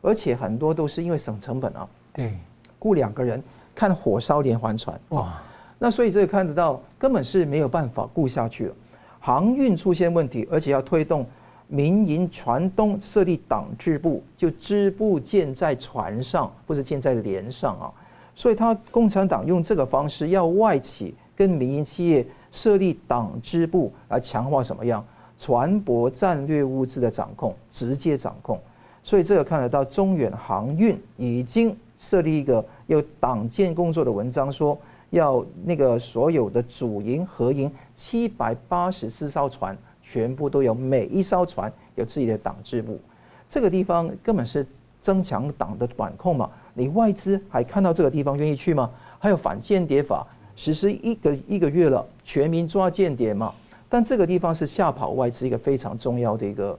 [0.00, 2.34] 而且很多都是因为省成本啊，对，
[2.78, 3.42] 雇两个人
[3.74, 5.42] 看火烧连环船哇。
[5.78, 8.74] 那所以这个看得到根本是没有办法顾下去了，
[9.20, 11.26] 航运出现问题，而且要推动
[11.68, 17.92] 民营船东设立党支部，就支部建在船上，不是建在连上啊。
[18.34, 25.04] 所以他共产党用这个方式要外企跟民营企业设立党支部来强化什么样？
[25.38, 28.58] 船舶战略物资的掌控，直接掌控。
[29.04, 34.78] 所以这个看得到中远航运已经设立一个有党建工作的文章说。
[35.16, 43.00] 要那个所有的主营、合营七百八十四艘船，全部都有每一艘船有自己的党支部，
[43.48, 44.66] 这个地方根本是
[45.00, 46.50] 增强党的管控嘛。
[46.74, 48.90] 你外资还看到这个地方愿意去吗？
[49.18, 53.52] 还有反间谍法实施一个一个月了，全民抓间谍嘛。
[53.88, 56.78] 但这个地方是吓跑外资一个非常重要的一个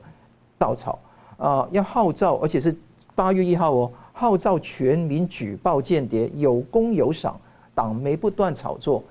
[0.58, 1.00] 稻草
[1.38, 2.76] 啊，要号召，而且是
[3.16, 7.40] 八月一号哦，号召全民举报间谍，有功有赏。
[7.78, 9.04] 党媒不断炒作，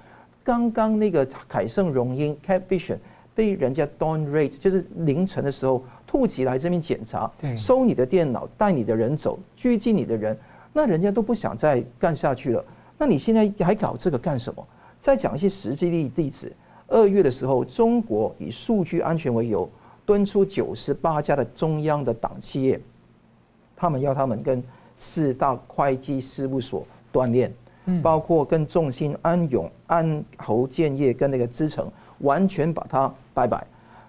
[0.42, 2.98] 刚刚那个凯盛荣英 Cap Vision
[3.32, 10.36] 被人家 Dawn Rate 就是凌晨的时候突击来这边检查，收你的电脑，带你的人走，拘禁你的人，
[10.72, 12.64] 那人家都不想再干下去了。
[12.98, 14.66] 那你现在还搞这个干什么？
[15.00, 16.52] 再讲一些实际例例子。
[16.88, 19.68] 二月的时候，中国以数据安全为由，
[20.04, 22.80] 敦促九十八家的中央的党企业，
[23.76, 24.60] 他们要他们跟
[24.96, 27.30] 四大会计事务所断
[28.02, 33.64] 包括跟众信、安永、安侯建业跟那个资诚，完全把它拜拜。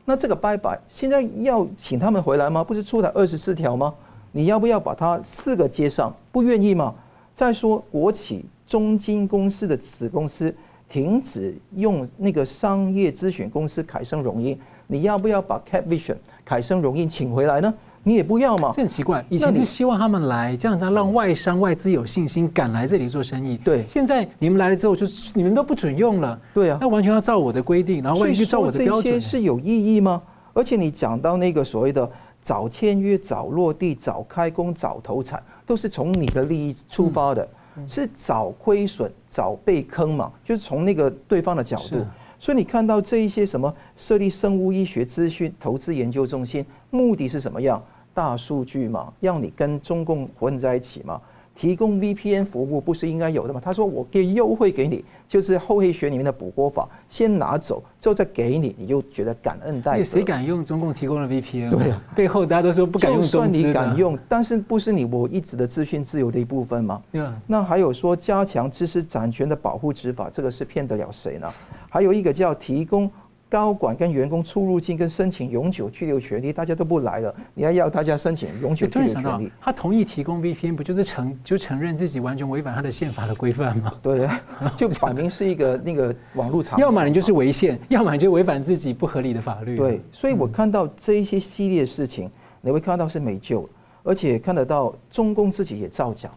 [0.06, 2.64] 那这个拜拜，现在要请他们回来吗？
[2.64, 3.94] 不是出台二十四条吗？
[4.32, 6.16] 你要不要把它四个接上？
[6.32, 6.96] 不愿意吗？
[7.36, 10.54] 再说国企中金公司的子公司
[10.90, 17.74] 停止用那个商业咨询公司凯盛荣英，你要不要把 Capvision 凯盛荣英请回来呢？
[18.08, 18.72] 你也不要嘛？
[18.74, 19.24] 这很奇怪。
[19.28, 23.58] 以前是希望他们来，这样子让外商外资有信心赶来这里做生意。
[23.58, 23.84] 对。
[23.90, 26.40] 现在你们来了之后，就是你们都不准用了。
[26.54, 26.78] 对啊。
[26.80, 29.04] 那完全要照我的规定，然后完全照我的标准。
[29.04, 30.22] 这些是有意义吗？
[30.54, 32.10] 而且你讲到那个所谓的
[32.42, 37.46] 早签约、早落地、早开工、早投产，都是从你的利益出发的，
[37.86, 40.32] 是早亏损、早被坑嘛？
[40.46, 41.98] 就是从那个对方的角度。
[42.40, 47.84] 所以你看到这一些什么设立生物医学资讯投资研究中心，目的是什么样？
[48.18, 51.22] 大数据嘛，让你跟中共混在一起嘛，
[51.54, 53.62] 提供 VPN 服务不是应该有的吗？
[53.64, 60.04] 他说我给优惠给你，就是后黑学里面的补锅法，先拿走之后再给你，你就觉得感恩戴德。
[60.04, 61.70] 谁敢用中共提供的 VPN？
[61.70, 63.22] 对啊，背后大家都说不敢用。
[63.22, 67.00] 就算你敢用，但是不是你我一直的资讯自由的一部分吗？
[67.12, 67.40] 对啊。
[67.46, 71.48] 那还有说加强知识产权的保护执法，这个是骗得了谁呢？
[71.88, 73.12] 还有一个叫提供。
[73.50, 79.50] 高管跟员工出入境跟申请永久居留权利，大家都不来了，你还要大家申请永久居留权利？
[79.62, 83.94] 他同意提供 VPN，不就是承就承认自己完全违反他的宪法的规范吗？
[84.02, 84.28] 对，
[84.76, 86.78] 就摆明是一个那个网络场。
[86.78, 89.78] 要么你就是违宪，要么你就违反自己不合理的法律。
[89.78, 92.30] 对，所以我看到这一些系列事情，
[92.60, 93.68] 你会看到是没救，
[94.04, 96.30] 而且看得到中共自己也造假，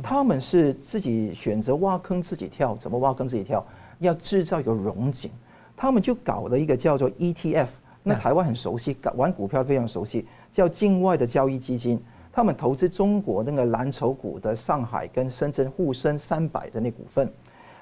[0.00, 3.64] 他们是自己选择挖坑自己跳，怎么挖坑自己跳？
[3.98, 5.28] 要制造一个融景。
[5.76, 7.68] 他们就搞了一个叫做 ETF，
[8.02, 12.00] 那台湾很熟悉，搞玩股票非常熟悉，叫境外的交易基金。
[12.32, 17.30] 他们投资中国那个蓝筹股的上海跟深圳沪深三百的那股份。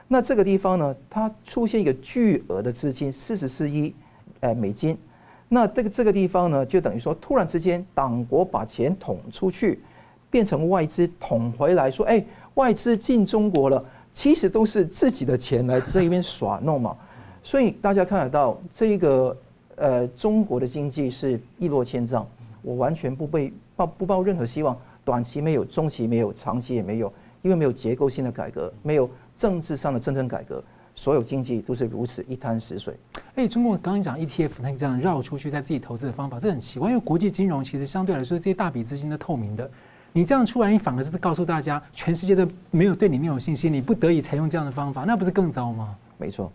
[0.08, 3.94] 那这个地方呢，它出现一个巨额的资金，四十四亿
[4.40, 4.98] 呃美金。
[5.48, 9.80] 那这个这个地方呢，就等于说突然之间党国把钱捅出去，
[10.30, 12.24] 变成外资捅回来，说哎，
[12.54, 16.96] 外资进中国了，其实都是自己的钱来这一边耍弄嘛。
[17.42, 19.36] 所以大家看得到，这个
[19.76, 22.26] 呃，中国的经济是一落千丈，
[22.62, 30.62] 我完全不被抱不抱任何希望，短期没有，中期没有，长期也没有，因为没有结构性的改革，没有政治上的真正改革，
[30.94, 32.94] 所有经济都是如此一滩死水。
[33.36, 39.70] 哎，中国刚刚讲 ETF，那这样绕出去在自己投资的方法，这很奇怪，因为国际金融其实相对来说这些大笔资金都透明的，
[40.12, 45.96] 你这样出来，你反而是告诉大家，全世界都没有对你没有信心，你不得已才用这样的方法，那不是更糟吗？
[46.18, 46.52] 没错。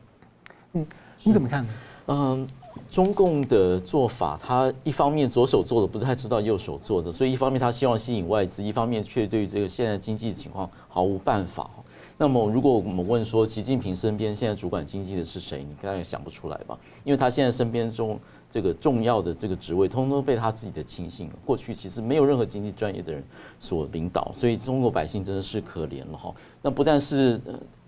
[0.76, 0.86] 嗯，
[1.24, 1.70] 你怎么看呢？
[2.08, 2.48] 嗯，
[2.92, 11.70] 中共的做法，他一方面左手做的不太知道右手做的，所以一方面他希望吸引外资，一方面却对于这个现在经济的情况毫无办法。
[12.18, 15.64] 那么，如果我们问说，习近平身边现在主管经济的是谁？
[15.64, 16.78] 你大概想不出来吧？
[17.06, 18.20] 因为他现在身边中
[18.52, 21.30] 这个重要的这个职位，通通被他自己的亲信。
[21.46, 23.24] 过去其实没有任何经济专业的人
[23.60, 26.34] 所领导，所以中国百姓真的是可怜了哈。
[26.62, 27.40] 那不但是。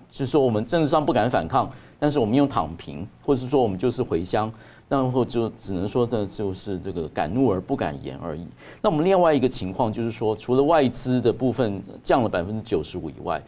[0.09, 1.69] 就是说，我们政治上不敢反抗，
[1.99, 4.51] 但是我们用躺平，或者是说我们就是回乡，
[4.87, 8.45] 然后就只能说的就是这个敢怒而不敢言而已。
[8.81, 13.41] 那我们另外一个情况就是说，除了外资的部分降了百分之九十五以外，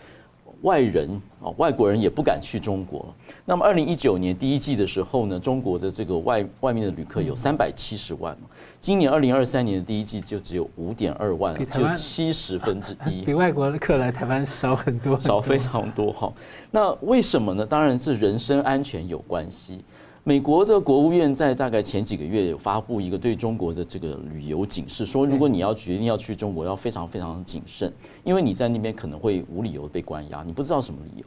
[0.62, 1.10] 外人
[1.42, 3.14] 啊，外国人也不敢去中国。
[3.46, 8.48] 那么，二零一九年第一季的时候呢，中国的这个外外面的旅客有三百七十万嘛。
[8.80, 16.32] 今年二零二三年的第一季就只有五点二万，只有七十分之一， 比外国的客来台湾少很多，少非常多哈。
[16.72, 17.66] 那为什么呢？
[17.66, 19.84] 当然是人身安全有关系。
[20.30, 27.92] 美国的国务院在大概前几个月有发布一个对中国的这个旅游警示，说如果你要决定要去中国，要非常非常谨慎，
[28.24, 31.26] 因为你在那边可能会无理由被关押，你不知道什么理由，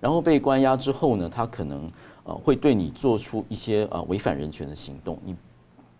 [0.00, 1.90] 然后被关押之后呢，他可能
[2.24, 5.34] 呃会对你做出一些呃违反人权的行动，你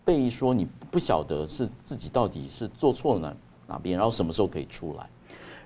[0.04, 3.34] 被说你不晓得是自己到底是做错了哪
[3.66, 5.08] 哪边，然后什么时候可以出来。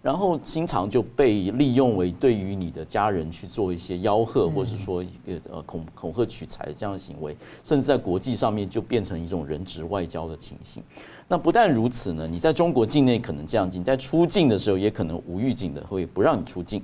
[0.06, 10.80] 然后经常就被利用为对于你的家人去做一些吆喝，或者是说一个呃恐恐吓取财这样的行为，甚至在国际上面就变成一种人质外交的情形。
[11.26, 16.80] 那不但如此呢，你在中国境内可能这样，你在出境的时候也可能无预警的会不让你出境，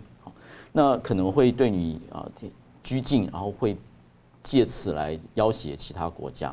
[0.73, 2.29] 那可能会对你啊
[2.83, 3.77] 拘禁，然后会
[4.43, 6.53] 借此来要挟其他国家。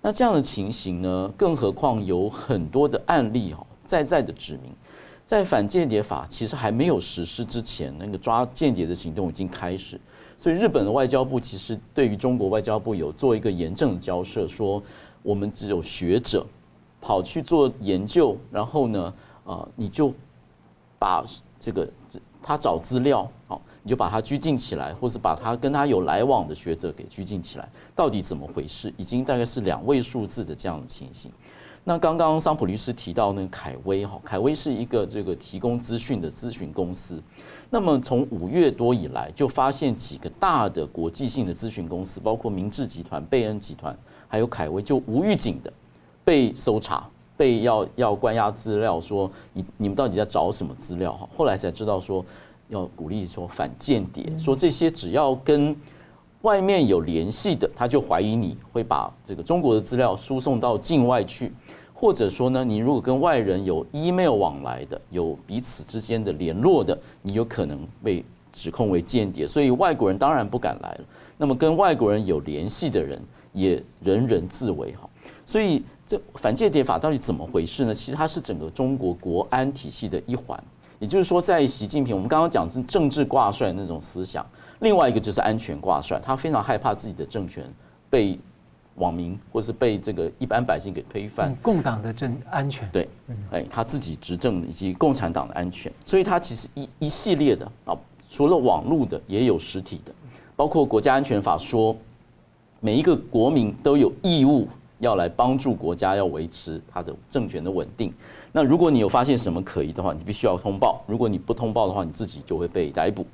[0.00, 4.72] 那这样的情形呢，更何况有很多的案例哈，在在的指明。
[5.26, 10.00] 在反间谍法其实还没有实施之前，那个抓间谍的行动已经开始。
[10.38, 14.80] 所以日本的外交部其实对于中国外交部有做一个严正的交涉，说
[15.24, 16.46] 我们只有学者
[17.00, 19.12] 跑去做研究，然后呢，
[19.44, 20.14] 啊，你就
[20.96, 21.24] 把
[21.58, 21.88] 这个
[22.40, 28.94] 他找资料，好，你就把他拘禁起来，或是把他跟他有来往的学者给拘禁起来，到底怎么回事？
[28.96, 31.32] 已经大概是两位数字的这样的情形。
[31.88, 37.22] 那刚刚桑普律师提到那个凯威哈，凯威是一个这个提供资讯的咨询公司。
[37.70, 43.96] 那么从五月多以来，就发现几个大的国际性的咨询公司，包括明治集团、贝恩集团，
[44.26, 45.72] 还有凯威，就无预警的
[46.24, 51.28] 被搜查，被要要关押资料，说你你们到底在找什么资料哈？
[51.36, 52.24] 后来才知道说
[52.68, 55.76] 要鼓励说反间谍，说这些只要跟
[56.42, 61.52] 外面有联系的，他就怀疑你会把这个中国的资料输送到境外去。
[61.98, 71.00] 或者说呢，你如果跟外人有 email 往来的，有彼此之间的联络的，你有可能被指控为间谍，所以外国人当然不敢来了。
[71.38, 73.18] 那么跟外国人有联系的人
[73.54, 75.08] 也人人自危哈。
[75.46, 77.94] 所以这反间谍法到底怎么回事呢？
[77.94, 80.62] 其实它是整个中国国安体系的一环。
[80.98, 84.44] 也就是说，在习近平我们刚刚讲是政治挂帅那种思想，
[84.80, 87.64] 另外一个就是安全挂帅，他非常害怕自己的政权
[88.10, 88.38] 被。
[88.96, 93.08] 网民或是被这个一般百姓给推翻，共党的政安全对，
[93.50, 97.96] 哎，他自己执政以及共产党的安全，所以他其实一一系列的啊，
[98.28, 100.12] 除了网络的，也有实体的，
[100.54, 101.96] 包括国家安全法说，
[102.80, 104.66] 每一个国民都有义务
[104.98, 108.12] 要来帮助国家，要维持他的政权的稳定。
[108.50, 113.26] 那如果你有发现什么可疑的话，你必须要通报；如果你不通报的话，你自己就会被逮捕。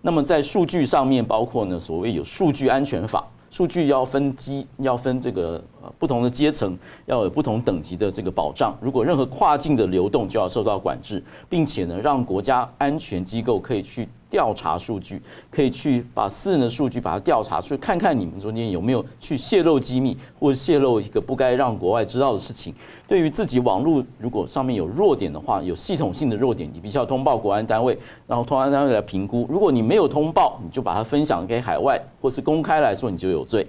[0.00, 3.26] 那么在数据上面，包括呢，所谓有数据安全法。
[3.50, 5.62] 数据要分级，要分这个
[5.98, 8.76] 不同的阶层，要有不同等级的这个保障。
[8.80, 14.08] 如果任何跨境的流动就要受到管制，并且呢，让国家安全机构可以去。
[14.30, 22.74] 调查数据，可以去把私人的数据把它调查出来，看看你们中间有没有去泄露机密，或者泄露一个不该让国外知道的事情。
[23.06, 29.46] 对于自己网络如果上面有弱点的话，有系统性的弱点，你必须要通报国安单位，然后通安单位来评估。
[29.48, 33.66] 如果你没有通报，你就把它分享给海外，或是公开来说，你就有罪。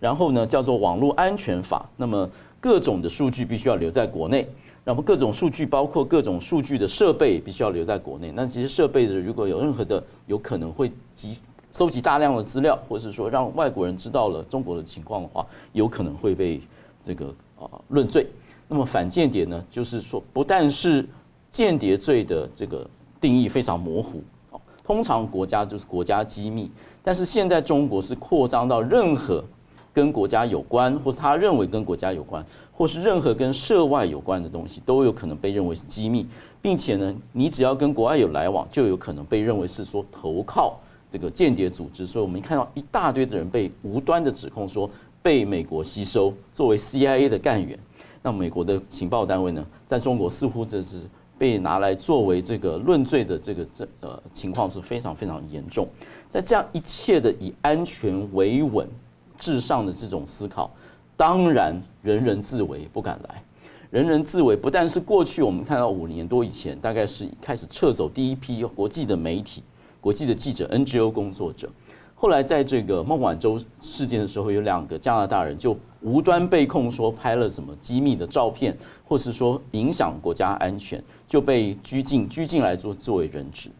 [0.00, 2.28] 然后呢，叫做网络安全法，那么
[2.60, 4.48] 各种的数据必须要留在国内。
[4.88, 8.32] 然后各种数据，包括各种数据的设备，必须要留在国内。
[8.34, 11.36] 那其实设备的，如果有任何的有可能会集
[11.70, 16.58] 收集大量的资料，或是说让外国人知道了中国的情况的话，有可能会被
[17.02, 17.26] 这个
[17.60, 18.26] 啊论罪。
[18.66, 21.06] 那么反间谍呢，就是说不但是
[21.50, 22.88] 间谍罪的这个
[23.20, 24.22] 定义非常模糊，
[24.82, 26.70] 通常国家就是国家机密，
[27.02, 29.44] 但是现在中国是扩张到任何
[29.98, 32.44] 跟国家有关，或是他认为跟国家有关。
[32.72, 36.24] 或是任何跟涉外有关的东西都有可能被认为是机密，
[36.62, 40.78] 并且呢，你只要跟国外有来往，就有可能被认为是说投靠
[41.10, 42.06] 这个间谍组织。
[42.06, 44.88] 所以，我们看到一大堆的人被无端的指控说
[45.20, 47.76] 被美国吸收作为 CIA 的干员。
[48.22, 50.98] 那美国的情报单位呢，在中国似乎这是
[51.36, 55.88] 被拿来作为这个论罪的这个这呃情况是非常非常严重。
[56.28, 58.86] 在这样一切的以安全为稳
[59.38, 60.70] 至上的这种思考。
[61.16, 63.42] 当然，人人自危，不敢来。
[63.90, 69.62] 人人自危，不但是过去我们看到五年多以前，大概是开始撤走第一批国际的媒体、
[70.00, 71.70] 国际的记者、NGO 工作者。
[72.14, 78.76] 后来在这个孟晚舟事件的时候，有两个加拿大人就无端被控说拍了什么机密的照片，
[79.06, 83.70] 或是说影响国家安全，就被拘禁，拘禁来做作为人质。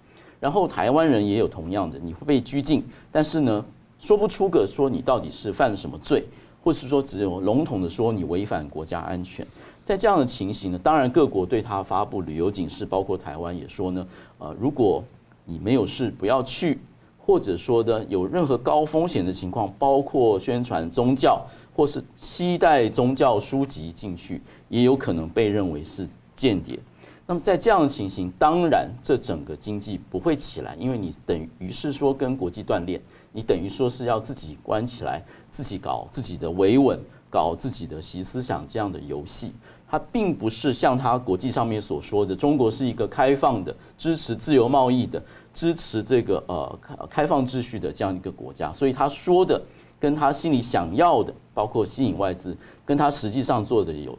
[0.41, 3.65] 然后台湾人也有同样的，你会被拘禁，但是呢，
[3.99, 6.25] 说不出个说你到底是犯了什么罪，
[6.63, 9.47] 或是说只有笼统的说你违反国家安全。
[9.83, 14.07] 在这样的情形呢，当然各国对他发布旅游警示，包括台湾也说呢，
[14.39, 15.03] 呃，如果
[15.45, 16.79] 你没有事不要去，
[17.19, 21.43] 或者说的有任何高风险的情况，包括宣传宗教
[21.75, 26.79] 或是携带宗教书籍进去，也有可能被认为是间谍。
[27.27, 33.01] 那么在这样的情形，当然这整个经济不会起来，因为你等于是说跟国际断链，
[33.39, 36.99] 你等于说是要自己关起来，自己搞自己的维稳，
[37.31, 39.53] 搞自己的习思想这样的游戏。
[39.89, 45.23] 它并不是像它国际上面所说的，中国是一个开放的、支持自由贸易的、
[45.55, 46.79] 支持这个呃
[47.09, 48.73] 开放秩序的这样一个国家。
[48.73, 49.63] 所以他说的
[50.01, 54.19] 跟他心里想要的，包括吸引外资，跟他实际上做的有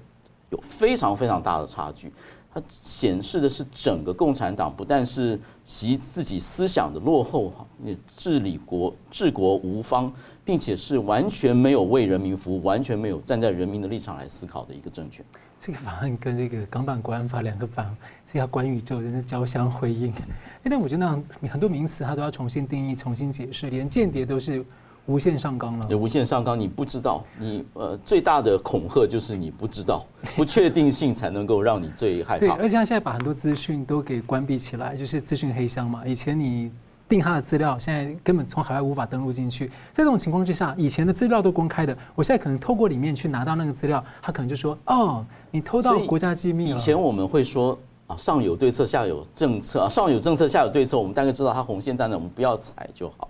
[0.51, 2.09] 有非常非常大的差距。
[2.53, 10.11] 它显示的是整个共产党不但是习自己思想的落后哈，也治理国治国无方。
[10.45, 15.23] 并且是完全没有为人民服务，完全没有站在人民的立场来思考的一个政权。
[15.59, 17.87] 这个法案跟这个港版国安法两个法，
[18.25, 20.11] 这要关宇宙真的交相辉映。
[20.63, 24.65] 但我觉得那很多名词它都要重新定义、重新解释，连间谍都是
[25.09, 25.87] 无限上纲了。
[25.89, 30.05] 有无限上纲，你不知道，你呃最大的恐吓就是你不知道，
[30.37, 32.39] 不确定性才能够让你最害怕。
[32.39, 36.03] 对，而且他现在把很多资讯都给关闭起来，就是资讯黑箱嘛。
[36.05, 36.71] 以前你。
[37.09, 39.65] 定他的资料，现在根本从海外无法登录进去。
[39.65, 53.27] 在这种情况之下，以前的资料都公开的，我现在可能透过里面去拿到那个资料，他可能就说：“哦，你偷到国家机密。”以前我们会说啊，上有对策，下有政策啊，上有政策，下有对策，我们大概知道他红线在哪，我们不要踩就好。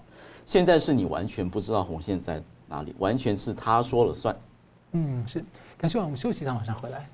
[0.50, 4.36] 现在是你完全不知道红线在哪里，完全是他说了算。
[4.93, 5.45] 嗯，是。
[5.78, 7.08] 感谢我们休息一下，马上回来。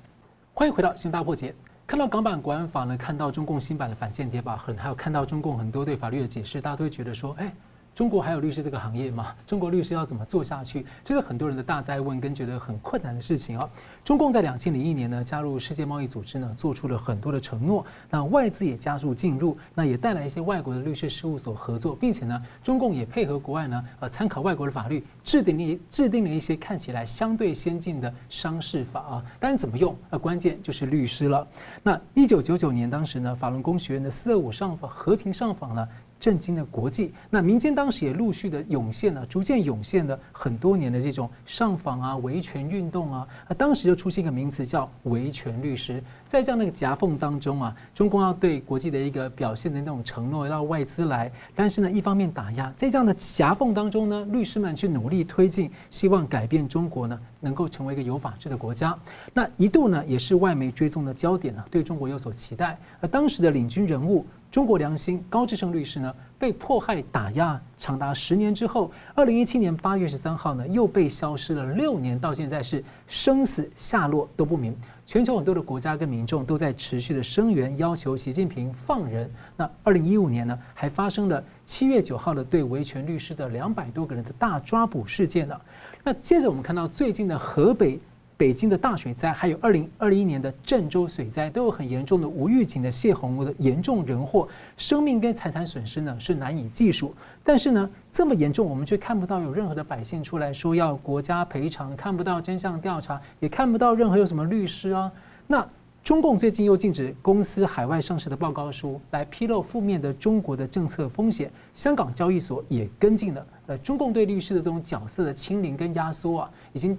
[0.54, 1.54] 欢迎回到新大破解。
[1.86, 7.52] 看到港版国安法呢，看到中共新版的反间谍法，很还有看到中共很多对法律的解释，大家都会觉得说，哎。
[7.96, 9.34] 中国还有律师这个行业吗？
[9.46, 10.84] 中国律师要怎么做下去？
[11.02, 13.66] 这是很多人的大灾问跟觉得很困难的事情啊。
[14.04, 17.82] 中共在两千零一年呢加入世界贸易组织呢，做出了很多的承诺。
[18.10, 29.24] 那外资也加速进入，那也带来一些外国的律师事务所合作，并且呢，中共也配合国外呢，呃，参考外国的法律，制定了制定了一些看起来相对先进的商事法啊。
[29.40, 29.96] 当然怎么用？
[30.10, 31.48] 呃，关键就是律师了。
[31.82, 35.88] 那一九九九年当时呢，法轮功学院的四二五上访和平上访呢。
[36.18, 46.02] 震惊了国际，那民间当时也陆续的涌现了，逐渐涌现了很多年的这种上访啊、维权运动啊，那当时就出现一个名词叫维权律师。
[46.26, 58.96] 在这样的一个夹缝当中啊，中共要对国际的一个表现的那种承诺，要外资来，但是呢，一方面打压，在这样的夹缝当中呢，律师们去努力推进，希望改变中国呢，能够成为一个有法治的国家。
[59.32, 62.76] 那一度呢，也是外媒追踪的焦点呢，对中国有所期待。
[63.00, 64.26] 而当时的领军人物。
[64.50, 74.74] 中国良心高志胜律师呢，被迫害打压长达十年之后，二零一七年八月十三号呢，又被消失了六年，到现在是生死下落都不明。
[75.04, 79.30] 全球很多的国家跟民众都在持续的声援，要求习近平放人。
[79.56, 85.60] 那二零一五年呢，还发生了七月九号的对维权律师的两百多个人的大抓捕事件呢。
[86.02, 88.00] 那接着我们看到最近的河北。
[88.38, 97.14] 北京的大水灾，还有二零二一年的郑州水灾，都有很严重的无预警的泄洪的严重人祸，生命跟财产损失呢是难以计数。
[97.42, 105.10] 但是呢，这么严重，我们却看不到有任何的百姓出来说要国家赔偿，看不到真相调查，也看不到任何有什么律师啊。
[105.46, 105.66] 那
[106.04, 113.46] 中共最近又禁止公司海外上市的报告书来披露负面的中国的政策风险，香港交易所也跟进了。
[113.66, 116.98] 呃，中共对律师的这种角色的清零跟压缩啊，已经。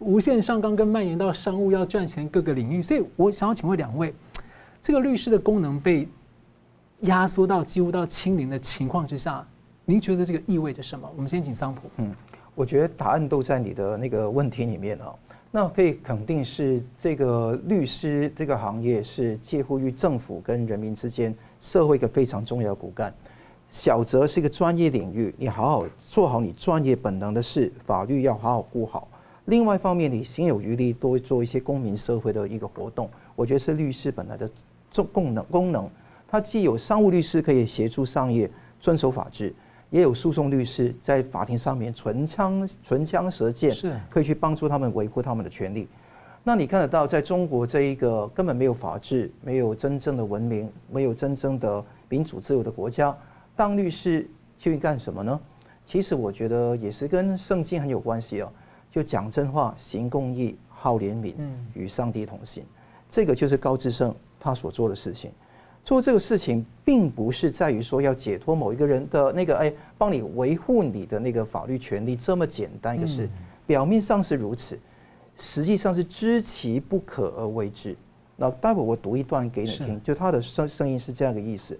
[0.00, 4.14] 无限上纲跟蔓延到商务要赚钱各个领域，所以我想要请问两位，
[4.80, 6.06] 这个律师的功能被
[7.00, 9.46] 压缩到几乎到清零的情况之下，
[9.84, 11.10] 您觉得这个意味着什么？
[11.16, 11.82] 我们先请桑普。
[11.96, 12.14] 嗯，
[12.54, 15.14] 我觉得答案都在你的那个问题里面啊。
[15.50, 23.12] 那可以肯定是这个律师这个行业是介乎于政府跟人民之间社会一个非常重要的骨干。
[23.70, 29.08] 小则是一个专业领域，你好好做好你专业本能的事，法律要好好顾好。
[29.48, 34.48] 另外一方面，你心有余力多做一些公民社会的一个活动，我觉得是律师本来的
[34.90, 35.88] 重功能功能。
[36.28, 39.54] 它既有商务律师可以协助商业遵守法治，
[39.88, 45.88] 也有诉讼律师在法庭上面唇枪唇枪舌剑，是可以去帮助他们维护他们的权利。
[46.44, 53.16] 那你看得到，在中国这一个根本没有法治、没有真正的文明、没有真正的民主自由的国家，
[53.56, 54.28] 当律师
[54.58, 55.40] 去干什么呢？
[55.86, 58.52] 其实我觉得也是跟圣经很有关系哦。
[58.98, 61.32] 就讲真话，行公义，好怜悯，
[61.72, 62.64] 与上帝同行，
[63.08, 65.30] 这个就是高志胜他所做的事情。
[65.84, 73.28] 做这个事情，并不是在于说要解脱某一个人的那个哎，帮你维护你的那个法律权利这么简单一个事。
[73.68, 74.76] 表面上是如此，
[75.38, 77.96] 实际上是知其不可而为之。
[78.34, 81.78] 那待会我读一段给你听，就他的声声音是这样的意思。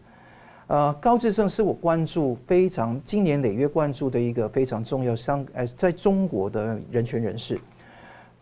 [0.68, 7.58] 呃，高志胜是我关注非常今年累月关注的一个非常重要像呃，在中国的人权人士。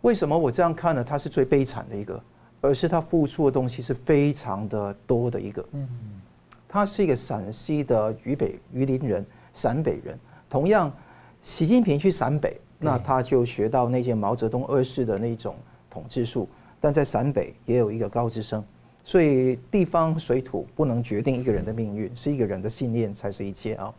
[0.02, 1.02] 为什么我这样看呢？
[1.02, 2.20] 他是最悲惨的一个。
[2.62, 5.64] 而是他付出的东西是非常的多的一个。
[5.72, 5.86] 嗯，
[6.66, 9.24] 他是一个陕西的渝北榆林人，
[9.54, 10.18] 陕北人。
[10.50, 10.90] 同样，
[11.42, 15.54] 习近平去陕北，那他就学到那些毛泽东二世的那种
[15.88, 16.48] 统治术。
[16.80, 18.64] 但在陕北也有一个高志胜，
[19.06, 23.94] 所以地方水土不能决定一个人的命运，是一个人的信念才是一切啊。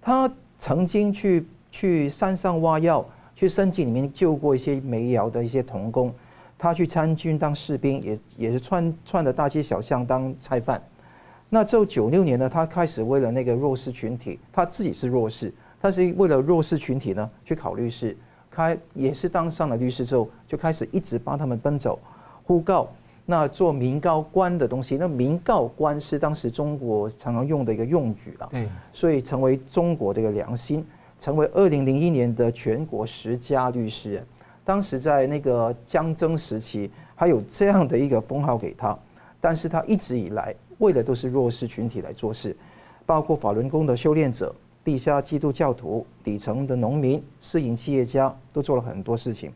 [0.00, 6.14] 他曾经去去山上挖药，去山井里面救过一些煤窑的一些童工。
[6.56, 10.80] 他去参军当士兵，也也是串串的大街小巷当菜贩。
[11.50, 18.16] 那之后九六年呢，他开始为了那个弱势群体，他自己是弱势，但是为了弱势群体呢，去考律师，
[18.52, 21.98] 开也是当上了律师之后，就开始一直帮他们奔走，
[22.44, 22.88] 呼告，
[23.26, 24.96] 那做民告官的东西。
[24.96, 30.84] 那民告官是当时中国常常用的一个用语了，对，所以成为中国的一个良心，
[31.18, 34.22] 成为二零零一年的全国十佳律师。
[34.64, 38.98] 当时在那个江征时期，还有这样的一个封号给他，
[39.40, 42.56] 但是他一直以来为的都是弱势群体来做事，
[43.04, 49.52] 包括法轮功的修炼者、地下基督教徒、底层的农民、私营企业家，都做了很多事情。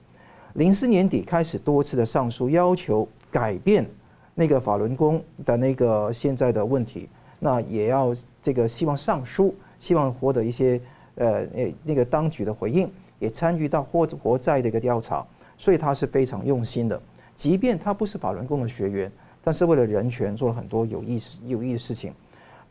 [0.55, 3.89] 零四年底开始多次的上书，要求改变
[4.35, 7.09] 那个法轮功的那个现在的问题，
[7.39, 10.81] 那也要这个希望上书，希望获得一些
[11.17, 12.91] 呃诶那个当局的回应。
[13.21, 15.27] 也参与到活活在的一个调查，
[15.57, 17.03] 所以他是非常用心的。
[17.35, 19.11] 即便他不是法轮功的学员，
[19.43, 22.15] 但是为了人权做了很多有意思有意的事情。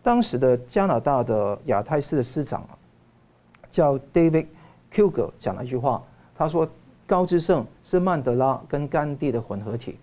[0.01, 2.65] 当时的加拿大的亚太司的司长
[3.69, 4.45] 叫 David
[4.89, 6.01] k u g e r 讲了一句话，
[6.33, 6.65] 他说
[7.05, 9.99] 高志胜是曼德拉跟甘地的混合体，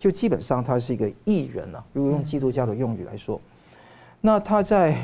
[0.00, 3.40] 就基本上他是一个异人啊，如果用基督教的用语来说，
[4.20, 4.96] 那他在。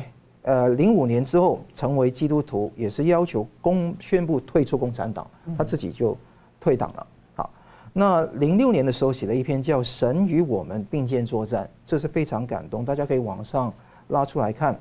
[0.48, 5.28] 呃，零五年之后成为基督徒，也是要求公宣布退出共产党，
[5.58, 6.16] 他自己就
[6.60, 7.06] 退党了。
[7.34, 7.50] 好，
[7.92, 13.74] 那零六年的时候写了一篇叫《神与我们并肩作战》，这是非常感动，大家可以网上
[14.06, 14.78] 拉出来看。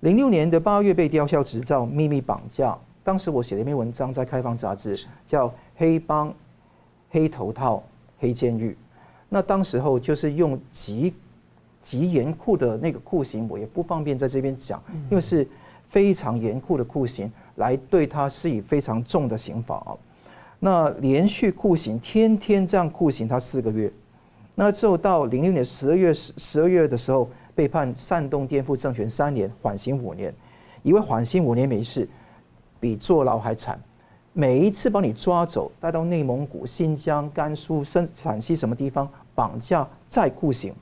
[0.00, 2.76] 零六年的八月被吊销执照，秘密绑架。
[3.02, 4.94] 当时我写了一篇文章在《开放杂志》，
[5.26, 6.30] 叫《黑帮、
[7.08, 7.82] 黑头套、
[8.18, 8.72] 黑监狱》。
[9.30, 11.14] 那当时候就是用极。
[11.82, 15.48] 极严酷的那个酷刑，我也不方便在这边讲，因为是
[15.88, 19.96] 非常严酷的酷刑，来对他施以非常重的刑罚啊。
[20.58, 23.90] 那连续酷刑，天天这样酷刑他四个月，
[24.54, 30.32] 那之后到零六年十二月十十二月的时候，被判煽动颠覆政权三年，缓刑五年，
[30.82, 32.06] 以为缓刑五年没事，
[32.78, 33.80] 比坐牢还惨。
[34.32, 40.72] 每一次把你抓走，带到内蒙古、新疆、甘肃、陕陕西什么地方绑架再酷刑。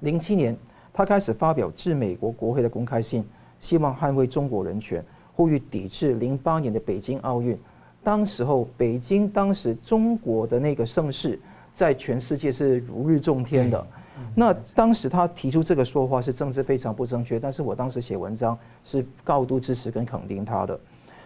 [0.00, 0.54] 零七年，
[0.92, 3.24] 他开始发表致美国国会的公开信，
[3.58, 5.02] 希望捍卫中国人权，
[5.34, 7.58] 呼吁抵制零八年的北京奥运。
[8.04, 11.40] 当时候，北京当时中国的那个盛世，
[11.72, 13.86] 在全世界是如日中天的。
[14.34, 20.78] 那当时他提出这个说话是政治非常不正确，但是我当时写文章是高度支持跟肯定他的。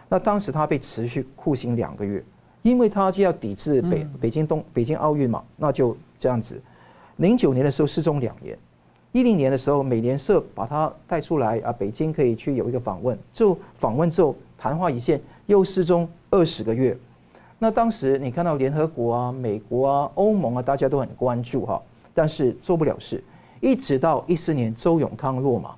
[0.08, 2.22] 那当时他被持续酷刑两个月，
[2.62, 6.60] 因为他就要抵制北北京冬北京奥运嘛，那就这样子。
[7.16, 8.56] 零九年的时候失踪两年。
[9.12, 13.18] 一零年的时候，美联社把他带出来啊，北京可以去有一个访问。
[13.32, 16.94] 就访问之后，昙花一现，又失踪二十个月。
[17.58, 21.80] 那当时你看到联合国啊、美国啊、欧盟啊，大家都很关注哈，
[22.12, 23.24] 但是做不了事。
[23.60, 25.74] 一直到一四年周永康落马，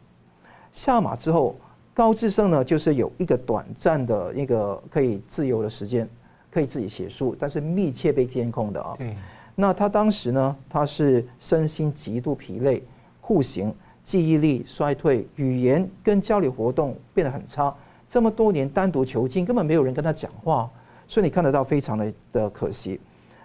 [0.72, 1.54] 下马之后，
[1.98, 6.08] 高志胜呢就是有一个短暂的一个可以自由的时间，
[6.48, 8.94] 可以自己写书，但是密切被监控的啊。
[8.96, 9.16] 对。
[9.56, 12.80] 那他当时呢，他是身心极度疲累。
[13.20, 13.74] 酷刑，
[14.04, 17.74] 记忆力衰退，语言跟交流活动变得很差。
[18.08, 20.70] 这么多年单独囚禁，根本没有人跟他讲话，
[21.08, 23.00] 所以你看得到非常的的可惜。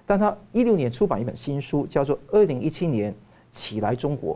[0.06, 3.12] 但他一六年出版一本新书，叫做《二零一七年
[3.52, 4.36] 起来中国》，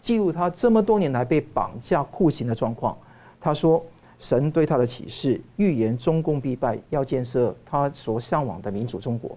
[0.00, 2.96] 记录他这么多年来被绑架酷刑的状况。
[3.40, 3.84] 他说
[4.18, 9.36] ：“神对他的启示，预言中共必败，要建设他所向往的民主中国。”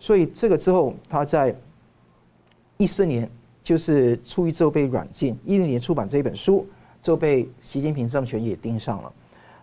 [0.00, 1.54] 所以这个之后，他在
[2.76, 3.30] 一四年。
[3.64, 6.66] 就是出狱之后被软禁，一零年出版这一本书，
[7.00, 9.12] 就被习近平政权也盯上了。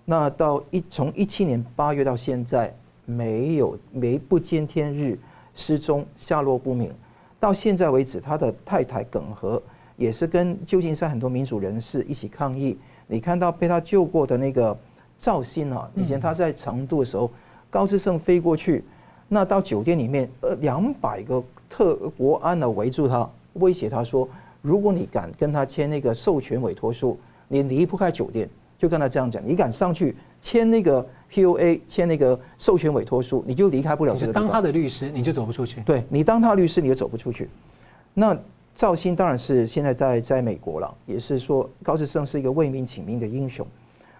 [0.05, 5.19] 那到一从一七年八月到现在，没有没不见天日，
[5.53, 6.93] 失踪下落不明。
[7.41, 9.61] 到现在为止，他的太太耿和
[9.97, 12.77] 也是跟旧金山很多民主人士一起抗议。
[13.11, 14.77] 你看到被他救过的那个
[15.17, 17.29] 赵鑫啊，以前他在成都的时候，
[17.71, 18.83] 高志胜飞过去，
[19.27, 24.29] 那到酒店里面，呃，两百个特国安呢围住他，威胁他说，
[24.61, 28.47] 如果你敢跟他签那个授权委托书，你离不开酒店。
[28.77, 34.31] 就跟他这样讲，你敢上去签那个 POA，签那个授权委托书，你就离开不了这个。
[34.31, 35.81] 当他的律师，你就走不出去。
[35.81, 37.49] 对，你当他律师，你就走不出去。
[38.13, 38.33] 那
[38.75, 43.65] 赵鑫当然是现在在在美国了，也是说高志胜是一个为民请命的英雄。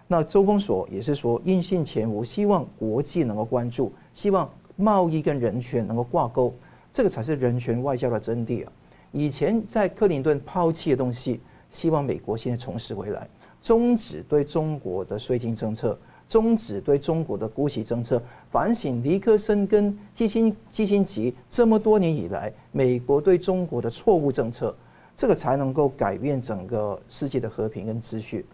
[0.08, 6.54] 那周封锁也是说音信全无，希望国际能够关注，希望贸易跟人权能够挂钩，
[6.91, 8.72] 这个才是人权外交的真谛啊。
[9.12, 11.39] 以前在克林顿抛弃的东西，
[11.70, 13.28] 希望美国现在重拾回来。
[13.62, 15.97] 终止对中国的税金政策，
[16.30, 18.21] 终止对中国的姑息政策，
[18.51, 24.73] 反省尼克森跟基辛基辛格这么多年以来美国对中国的错误政策，
[25.15, 28.45] 这个才能够改变整个世界的和平跟秩序。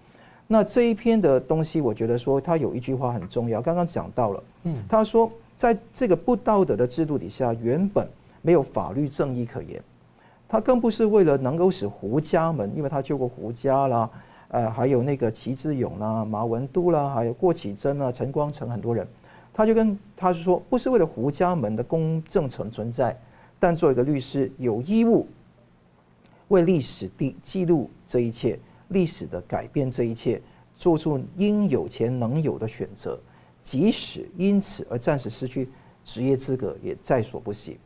[0.48, 8.08] 那这一篇的东西，我觉得说他有一句话很重要，刚刚讲到了，嗯，他说在这个不道德的制度底下，原本
[8.42, 9.84] 没有法律正义可言，
[10.48, 14.10] 他更不是为了能够使胡家门，因为他救过胡家啦。
[14.56, 19.06] 呃，还有那个齐志勇啦、马文都啦，还有郭启珍啊、陈光诚很多人，
[19.54, 23.20] 他就跟他是说，不是为了胡家门的公正存存在，
[23.60, 25.28] 但做一个律师有义务
[26.48, 30.42] 为历史的记录这一切，历史的改变这一切，
[30.78, 33.20] 做出应有且能有的选择，
[33.62, 35.68] 即使因此而暂时失去
[36.06, 37.78] 职业资格，也在所不惜。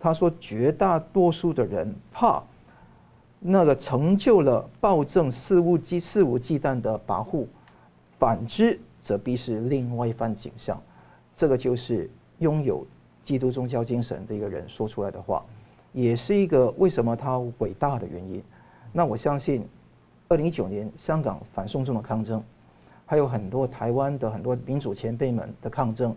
[0.00, 2.42] 他说，绝大多数的人怕。
[3.46, 7.44] 那个成就了暴政肆无忌肆无忌惮的跋扈，
[8.18, 10.82] 反之则必是另外一番景象。
[11.36, 12.86] 这个就是拥有
[13.22, 15.44] 基督宗教精神的一个人说出来的话，
[15.92, 18.42] 也是一个为什么他伟大的原因。
[18.92, 19.68] 那我相信，
[20.26, 22.42] 二零一九年香港反送中的抗争，
[23.04, 26.16] 还有很多台湾的很多民主前辈们的抗争，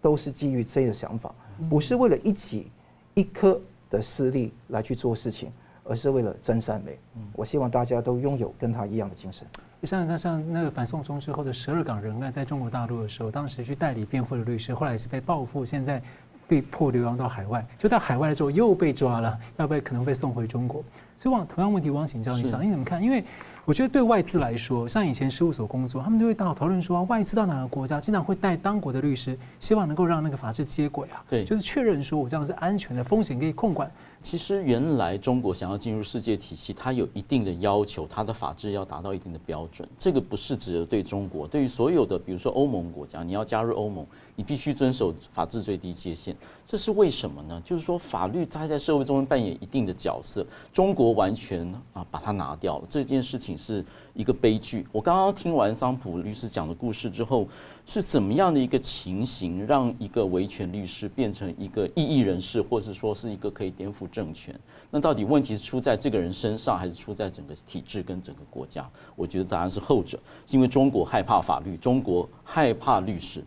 [0.00, 1.34] 都是基于这个想法，
[1.68, 2.68] 不是为了一己
[3.12, 3.60] 一颗
[3.90, 5.52] 的私利来去做事情。
[5.84, 6.98] 而是为了真善美。
[7.34, 9.46] 我希望大家都拥有跟他一样的精神。
[9.82, 16.02] 像那像那个反送中之后的十二港人案，在中国大陆的时候，当时去代理辩护的律师，后来也是被报复，现在
[16.48, 17.64] 被迫流亡到海外。
[17.78, 20.82] 就到海外的时候又被抓了，要被可能被送回中国。
[21.18, 23.02] 所以，往同样问题，我想请教你，想你怎么看？
[23.02, 23.22] 因为
[23.66, 31.24] 我觉得对外资来说，像以前事务所工作，他们就会讨讨论说，外资到哪个国家，经常会带当国的律师，希望能够让那个法制接轨啊。
[31.28, 33.90] 对，就是确认说我这样是安全的，风险可以控管。
[34.24, 39.86] 其实原来中国想要进入世界体系，它有一定的要求，它的法制要达到一定的标准。
[39.98, 44.04] 这个不是只有对中国，对于所有的，比如说欧盟国家，你要加入欧盟，
[44.34, 46.34] 你必须遵守法治最低界限。
[46.64, 47.62] 这是为什么呢？
[47.66, 54.86] 就是说法律它在社会中扮演一定的角色，中国完全啊把它拿掉了，这件事情是一个悲剧。
[54.90, 57.46] 我刚刚听完桑普律师讲的故事之后。
[57.86, 64.58] 是怎么样的一个情形，让一个维权律师变成一个异议人士，或是说是一个可以颠覆政权？
[64.90, 68.88] 那到底问题是出在这个人身上，还是出在整个体制跟整个国家？
[69.14, 73.44] 我觉得答案是后者，是因为中国害怕法律，中国害怕律师。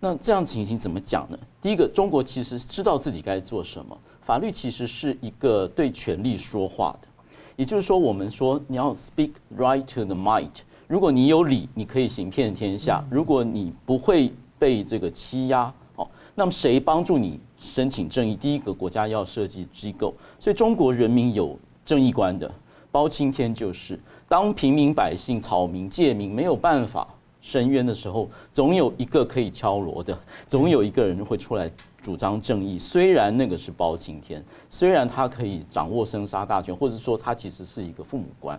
[0.00, 1.38] 那这样情形怎么讲呢？
[1.62, 7.08] 第一个，中国其实知道自己该做什么，法律其实是一个对权力说话的，
[7.54, 10.65] 也就是说，我们说你要 speak right to the might。
[10.88, 18.36] 如果你有理，你可以行遍天下；如果你不会被这个欺压，哦，那么谁帮助你申请正义？
[18.36, 22.48] 第一个国家要设计机构，所以中国人民有正义观的，
[22.92, 27.08] 包青天就是当平民百姓、草民、借民没有办法
[27.40, 30.16] 伸冤的时候，总有一个可以敲锣的，
[30.46, 31.68] 总有一个人会出来
[32.00, 32.78] 主张正义。
[32.78, 38.56] 虽然那个是包青天，虽然他可以掌握生杀大权，或者说他其实是一个父母官，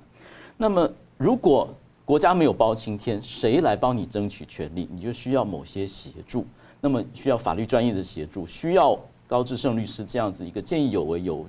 [0.58, 1.70] 那么如果
[2.08, 4.88] 国家没有包青天，谁来帮你争取权利？
[4.89, 6.45] 你就需要某些协助，
[6.80, 8.97] 那么需要法律专业的协助，需要
[9.28, 11.45] 高志胜律师这样子一个见义勇为、有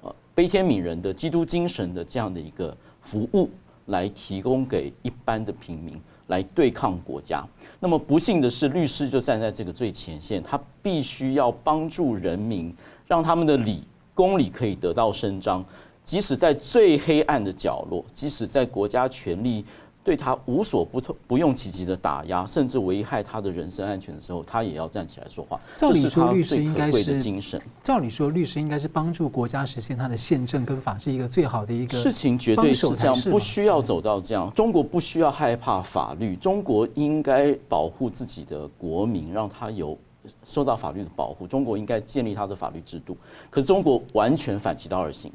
[0.00, 3.50] 呃悲天悯人的基督精神的这样的一个服务，
[3.88, 7.46] 来提供给一般的平民来对抗国家。
[7.78, 12.74] 那么不幸的是，律师就站在这个最前线，他必须要帮助人民，
[13.06, 13.84] 让他们的理
[14.14, 15.62] 公理可以得到伸张，
[16.02, 19.62] 即使在最黑暗的角落，即使在国家权力。
[20.10, 25.56] 对他无所不透、不用其极的打压，甚至危害他的人身安全的时候，他也要站起来说话。
[25.76, 27.62] 照理说，律师应该是的精神。
[27.80, 34.52] 照理说，律师应该是帮助国家实现他的宪政跟法治一个最好的一个事情，绝对是这样，不需要走到这样。
[34.52, 39.96] 中国不需要害怕法律，中国应该保护自己的国民，让他有
[40.44, 41.46] 受到法律的保护。
[41.46, 43.16] 中国应该建立他的法律制度，
[43.48, 45.30] 可是中国完全反其道而行。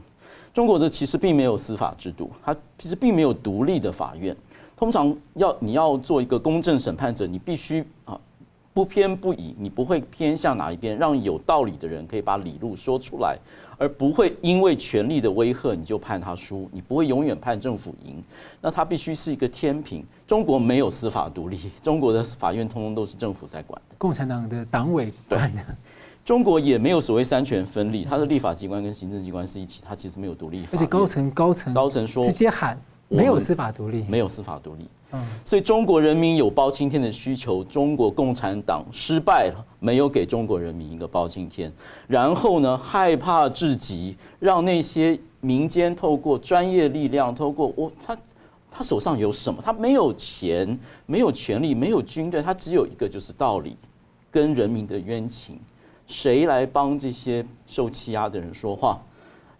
[0.53, 4.33] 中国的其实并没有司法制度，它其实并没有独立的法院。
[4.77, 8.19] 通常要你要做一个公正审判者，你必须啊
[8.73, 13.37] 不偏不倚，你不会偏向哪一边，让有道理的人可以把理路说出来，
[13.77, 18.21] 而不会因为权力的威吓你就判他输，你不会永远判政府赢。
[18.61, 20.03] 那他必须是一个天平。
[20.27, 25.61] 中国没有司法独立，中国的法院通通都是政府在管的，共产党的党委管的。
[26.25, 30.71] 中国也没有所谓三权分立，它的立法机关跟行政机关是一起，它其实没有独立法。
[30.73, 32.77] 而且高层高层高层说直接喊。
[33.15, 34.87] 没有司法独立，没有司法独立。
[35.11, 41.71] 嗯，所以中国人民有包青天的需求，中国共产党失败了，没有给中国人民一个包青天。
[42.07, 48.17] 然后呢，害怕至极，让那些民间透过专业力量，透过我他
[48.71, 49.61] 他手上有什么？
[49.63, 53.77] 他没有钱，没有权力，没有军队，他只有一个就是道理
[54.31, 55.57] 跟人民的冤情。
[56.07, 59.01] 谁来帮这些受欺压的人说话？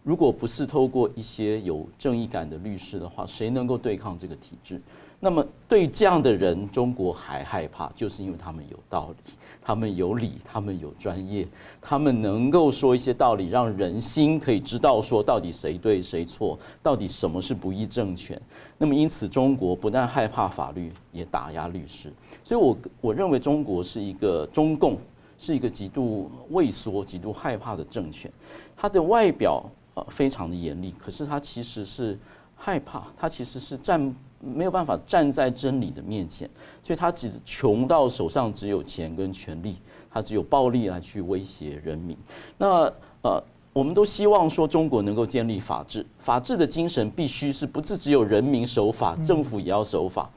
[0.06, 4.80] 如果不是透过一些有正义感的律师的话，谁能够对抗这个体制？
[5.20, 9.34] 那么对这样的人，中国还害怕，就是因为他们有道理，
[9.64, 11.47] 他们有理，他们有专业，
[11.82, 18.39] 他们能够说一些道理，让人心可以知道说到底谁对谁错，到底什么是不义政权。
[18.78, 22.14] 那么因此，中国不但害怕法律，也打压律师。
[22.43, 24.99] 所以我我认为中国是一个中共
[25.39, 28.32] 是一个极度畏缩、极度害怕的政权，
[28.78, 29.66] 它的外表。
[29.96, 32.18] 呃，非常的严厉，可是他其实是
[32.56, 36.50] 害怕，他其实是站没有办法站在真理的面前，
[36.84, 39.78] 所以他只穷到手上只有钱跟权力，
[40.12, 42.18] 他只有暴力来去威胁人民。
[42.58, 42.91] 那
[43.24, 43.41] 呃，
[43.72, 50.30] 我们都希望说中国能够建立法治，法治的精神必须是不是只有人民守法，政府也要守法。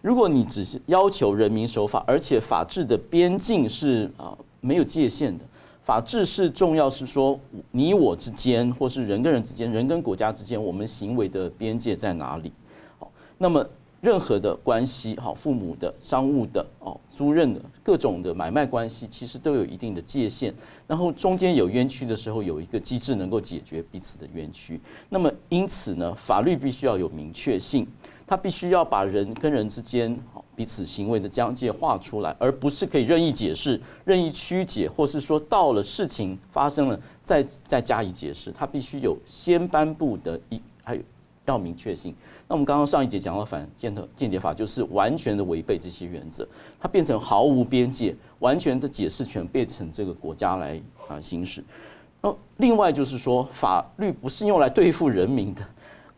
[0.00, 5.44] 如果你只是要求人民守法，而且法治的边境是啊没有界限的。
[5.84, 7.38] 法治是重要，是说
[7.70, 12.52] 你我之间，或是人跟人之间，人跟国家之间，我们行为的边界在哪里？
[12.98, 13.68] 好，那么
[14.00, 20.54] 任何的关系，好，父母的、商务的、哦，租赁的各种的买卖关系，其实都有一定的界限。
[20.86, 24.80] 然后中间有冤屈的时候，有一个机制能够解决彼此的冤屈。
[25.08, 27.86] 那么因此呢，法律必须要有明确性。
[28.24, 30.18] 它必须要把人跟人之间
[30.62, 38.52] 彼此行为的疆界画出来，而不是可以任意解释、任意曲解，或是说到了事情发生了再再加以解释。
[38.52, 41.02] 它必须有先颁布的一还有
[41.46, 42.14] 要明确性。
[42.46, 46.46] 那我们刚刚上一节讲到反间谍间谍法，就是完全的违背这些原则，
[46.78, 51.64] 它变成毫无边界，完全的解释权变成这个国家来啊行使。
[52.20, 55.62] 那另外就是说，法律不是用来对付人民的。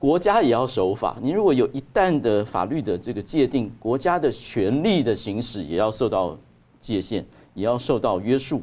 [0.05, 1.16] 国家也要守法。
[1.22, 6.36] 你如果有一旦的法律的这个界定，国家的权力的行使也要受到
[6.78, 7.24] 界限，
[7.55, 8.61] 也要受到约束。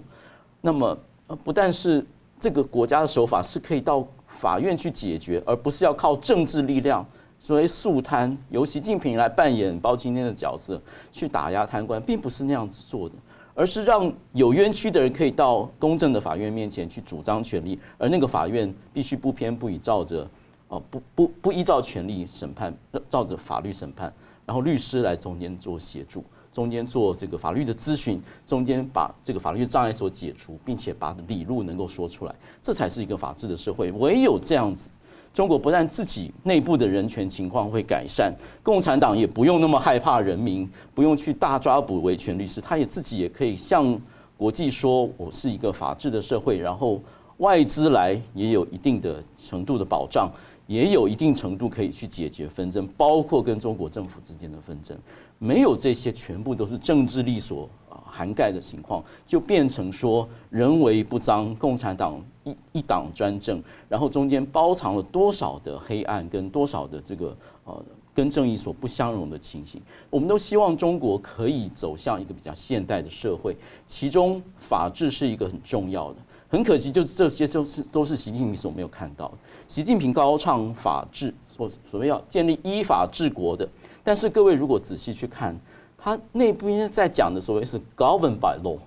[0.61, 0.95] 那么，
[1.43, 2.05] 不但是
[2.39, 7.03] 这个国家的守法是可以到法院去解决，而不是要靠政治力量，
[7.39, 10.79] 所谓肃贪，由习近平来扮演包青天的角色
[11.11, 13.15] 去打压贪官，并不是那样子做的，
[13.55, 20.29] 而是让有冤屈的人可以到公正的法院面前去主张权利，而那个法院必须不偏不倚，照着。
[20.72, 22.74] 哦，不不不依照权力审判，
[23.09, 24.11] 照着法律审判，
[24.45, 33.91] 然后律师来中间做协助，中间做这个法律的咨询，中间把这个法律障碍所解除，并且把理路能够说出来，这才是一个法治的社会。
[33.91, 34.89] 唯有这样子，
[35.34, 40.65] 中国不但自己内部的人权情况会改善，共产党也不用那么害怕人民，
[40.95, 43.99] 不用去大抓捕维权律师，他也自己也可以向
[44.38, 47.01] 国际说，我是一个法治的社会，然后
[47.39, 50.32] 外资来也有一定的程度的保障。
[50.68, 54.97] 也有一定程度可以去解决纷争，包括跟中国政府之间的纷争。
[55.38, 67.36] 没有这些，全部都是政治力所啊涵盖的情况，就变成说人为不臧，共产党一一党专政，然后中间包藏了多少的黑暗，跟多少的这个
[67.66, 67.84] 呃
[68.14, 69.82] 跟正义所不相容的情形。
[70.12, 73.57] 我们都希望中国可以走向一个比较现代的社会，
[73.88, 76.18] 其中法治是一个很重要的。
[76.47, 79.32] 很可惜，就是这些都是都是习近平所没有看到。
[79.72, 83.65] 习近平高唱法治，所所谓要建立依法治国的，
[84.03, 85.57] 但是各位如果仔细去看，
[85.97, 88.78] 他内部应该在讲的所谓是 govern by law，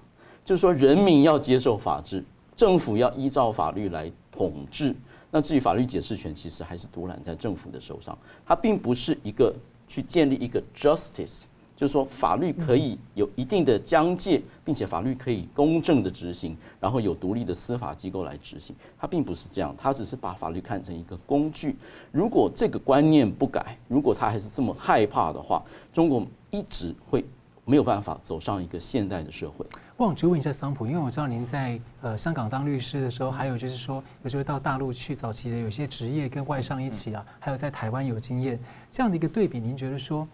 [0.45, 2.22] 就是说人民要接受法治，
[2.55, 4.95] 政府要依照法律来统治。
[5.30, 8.14] 那至于法律解释权，其实还是独揽在政府的手上，
[8.45, 9.55] 它并不是一个
[9.89, 11.45] 去建立一个 justice。
[11.77, 18.75] 就是说，法律可以有一定的疆界，并且法律可以公正的执行，然后有独立的司法机构来执行。
[18.99, 21.77] 它并不是这样，它只是把法律看成一个工具。
[22.12, 25.62] 如果这个观念不改，如果他还是这么害怕的话，
[25.93, 27.25] 中国一直会
[27.64, 29.66] 没有办法走上一个现代的社会。
[29.97, 38.59] 我想追问一下桑普，因为我知道您在呃香港当律师的时候，还有就是说有时候到大陆去，早期的有些职业跟外商一起啊，还有在台湾有经验
[38.91, 40.27] 这样的一个对比，您觉得说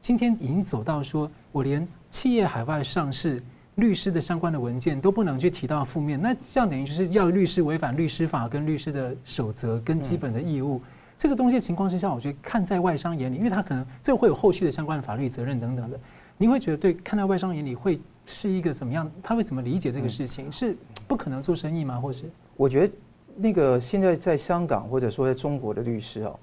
[0.00, 3.42] 今天已经走到说我连企业海外上市
[3.76, 10.80] 律师的相关的文件都不能去提到负面，那这样等于就是要律师违反律师法跟律师的守则跟基本的义务。
[11.16, 15.98] 这个东西的情况之下，我觉得看在外商眼里，因为他可能这会有后续的相关的法律责任等等的，
[16.36, 18.00] 您会觉得对看在外商眼里会。
[18.30, 19.10] 是一个怎么样？
[19.22, 20.52] 他会怎么理解这个事情？
[20.52, 20.76] 是
[21.06, 21.98] 不可能做生意吗？
[21.98, 22.26] 或是？
[22.58, 22.92] 我觉得
[23.36, 26.38] 那个现在在香港或者说在中国的律师哦，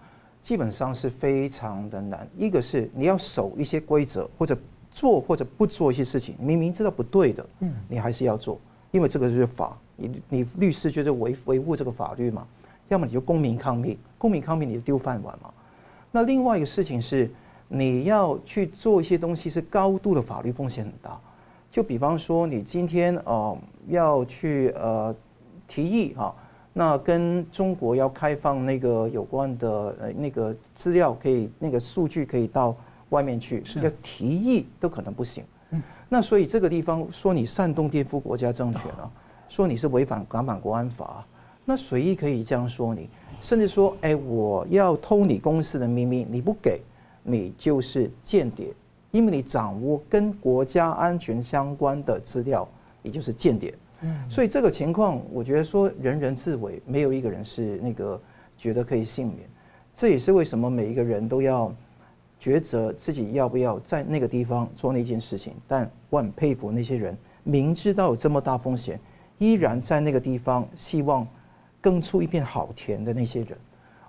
[0.45, 2.29] 基本上是非常的难。
[2.37, 4.55] 一个是你要守一些规则，或者
[4.91, 8.59] 做或者不做一些事情，明明知道不对的，嗯，你还是要做，
[8.91, 9.75] 因为这个是法。
[9.95, 12.45] 你你律师就是维维护这个法律嘛，
[12.89, 15.49] 要么你就公民抗命，公民抗命你就丢饭碗嘛。
[16.11, 17.27] 那另外一个事情是，
[17.67, 21.19] 你要去做一些东西，是高度的法律风险很大。
[21.71, 25.15] 就比方说，你今天呃要去呃
[25.67, 26.35] 提议哈，
[26.77, 32.75] 那跟中国要开放那个有关的呃那个资料，可以那个数据可以到
[33.09, 35.41] 外面去，要提议都可能不行。
[36.09, 39.09] 那所以这个地方说你煽动颠覆国家政权啊，
[39.47, 41.25] 说你是违反港版国安法，
[41.63, 43.09] 那随意可以这样说你，
[43.41, 46.81] 甚至说哎我要偷你公司的秘密，你不给，
[47.23, 48.67] 你就是间谍。
[49.11, 52.67] 因为你掌握跟国家安全相关的资料，
[53.01, 53.73] 也就是间谍。
[54.01, 58.21] 嗯，所以这个情况，我觉得说人人自危，没有一个人是那个
[58.57, 59.39] 觉得可以幸免。
[59.93, 61.73] 这也是为什么每一个人都要
[62.41, 65.53] 抉择自己要不要在那个地方做那件事情。
[65.67, 68.99] 但我很佩服那些人，明知道有这么大风险，
[69.37, 71.25] 依然在那个地方希望
[71.79, 73.57] 耕出一片好田的那些人。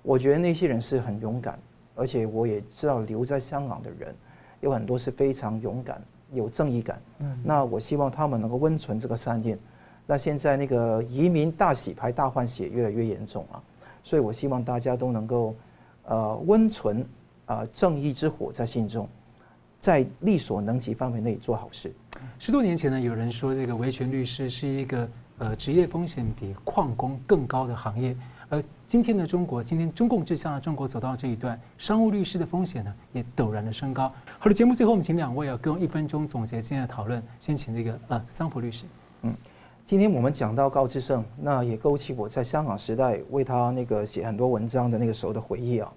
[0.03, 1.59] 我觉得那些人是很勇敢，
[1.95, 4.14] 而且我也知道留在香港的人。
[4.61, 7.01] 有很多是非常勇敢、有正义感。
[7.18, 9.59] 嗯，那我希望他们能够温存这个善念。
[10.07, 13.61] 那现在那个移民大洗牌、大换血越来越严重啊，
[14.05, 15.55] 所以我希望大家都能够
[16.05, 17.01] 呃温存
[17.47, 19.09] 啊、呃、正义之火在心中，
[19.81, 21.93] 在力所能及范围内做好事。
[22.39, 28.17] 十多年前呢，有人说这个维权律师是一个呃职业风险比矿工更高的行业。
[28.49, 34.13] 而今天的中国，今天中共就像中国走到这一段，商务律师的风险呢也陡然的升高。
[34.39, 37.21] 好的，节目最后我们请两位啊，各用一分钟总结今天的讨论。
[37.41, 38.85] 先请这个呃桑普律师。
[39.23, 39.35] 嗯，
[39.87, 45.89] 今天我们讲到高志胜，那也勾起我在香港时代为他那个写很多文章的那个时候的回忆啊。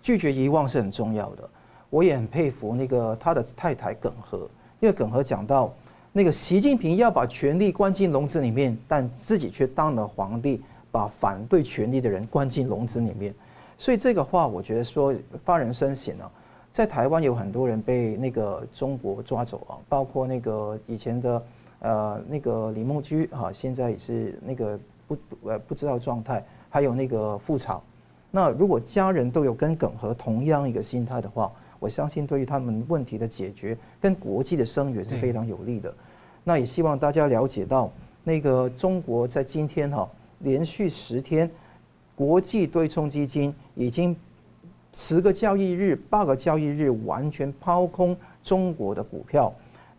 [0.00, 1.46] 拒绝遗忘是很重要的。
[1.90, 4.48] 我也很佩服那个他的太太耿和，
[4.80, 5.70] 因为耿和讲到
[6.10, 10.62] 那个习近平要把权力关进笼子里面，但自己却当了皇帝。
[10.90, 13.34] 把反对权力的人关进笼子里面，
[13.76, 15.12] 所以这个话我觉得说
[15.44, 16.30] 发人深省啊。
[16.70, 21.42] 在台湾有很多人被那个中国抓走啊，包括那个以前的
[21.84, 27.82] 呃那个李梦居哈，现在也是那个不呃不知道状态，还有那个傅朝。
[28.30, 35.94] 那如果家人都有跟耿和同样一个心态的话，我相信对于他们问题的解决跟国际的声援是非常有利的。
[36.42, 37.90] 那也希望大家了解到，
[38.24, 40.08] 那个中国在今天哈。
[40.40, 41.50] 连续十天，
[42.14, 44.14] 国际对冲基金已经
[44.92, 49.50] 十个交易日、八个交易日完全抛空中国的股票。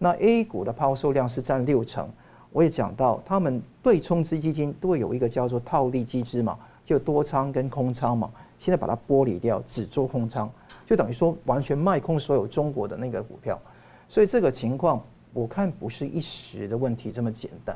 [0.06, 2.08] 那 A 股的抛售量是占六成。
[2.52, 8.30] 我也讲到，他们对冲基金都会有一个叫做套利机制嘛，就多仓跟空仓嘛。
[8.60, 10.48] 现在把它剥离掉，只做空仓，
[10.86, 13.60] 就等于说完全卖空所有中国的那个股票。
[14.08, 15.04] 所以这个情况，
[15.34, 17.76] 我看不是一时的问题这么简单。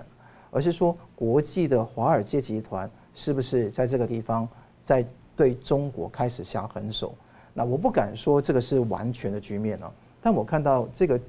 [0.51, 4.47] 而是说，国际的华尔街集团是不是在这个地方
[4.83, 5.03] 在
[5.35, 7.15] 对中国开始下狠手？
[7.55, 11.19] 那我不敢说这个是完全的局面了，但我看到这个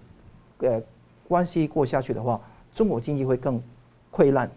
[0.61, 0.83] 呃
[1.29, 2.41] 关系过下去的话，
[2.75, 3.61] 中国经济会更
[4.13, 4.51] 溃烂。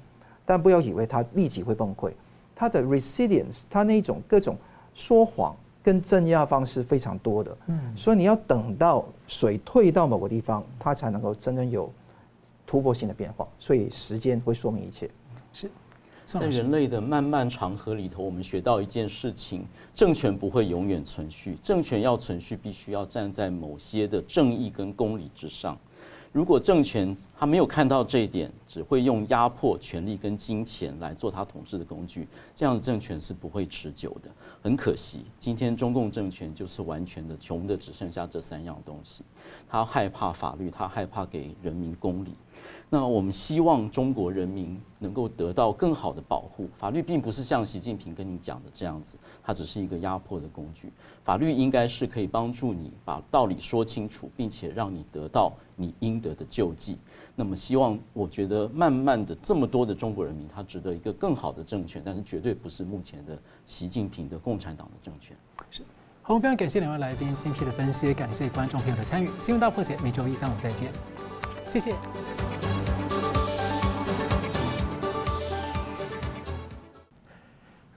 [0.45, 2.11] 但不要以为它立即会崩溃，
[2.55, 4.57] 它的 resilience，它那种各种
[4.93, 7.57] 说谎跟镇压方式非常多的。
[7.67, 11.91] 嗯，所以你要等到水退到某个地方，它才能够真正有。
[12.65, 15.07] 突破性的变化，所以时间会说明一切。
[15.51, 15.69] 是，
[16.25, 25.77] 在人类的漫漫长河里头，我们学到一件事情：政权不会永远存续，政权要存续，必须要站在某些的正义跟公理之上。
[26.33, 34.31] 如果政权他没有看到这一点，只会用压迫、权力跟金钱来做他统治的工具，这样的政权是不会持久的。
[34.59, 39.23] 很可惜，今天中共政权就是完全的穷的只剩下这三样东西。
[39.69, 42.33] 他害怕法律，他害怕给人民公理。
[42.93, 46.69] 那我们希望中国人民能够得到更好的保护。
[46.77, 50.93] 法律并不是像习近平跟你讲的这样子，它只是一个压迫的工具。
[51.23, 56.99] 法律应该是可以帮助你把道理说清楚，并且让你得到你应得的救济。
[57.35, 63.35] 那么，希望我觉得慢慢的这么多的中国人民，他值得一个更好的政权，但是绝对不是目前的
[63.65, 65.35] 习近平的共产党的政权。
[65.71, 65.81] 是，
[66.21, 69.31] 好，非常感谢两位来宾精辟的分析，感谢观众朋友的参与。
[69.41, 70.91] 新闻大破解每周一、三、五再见，
[71.67, 71.95] 谢谢。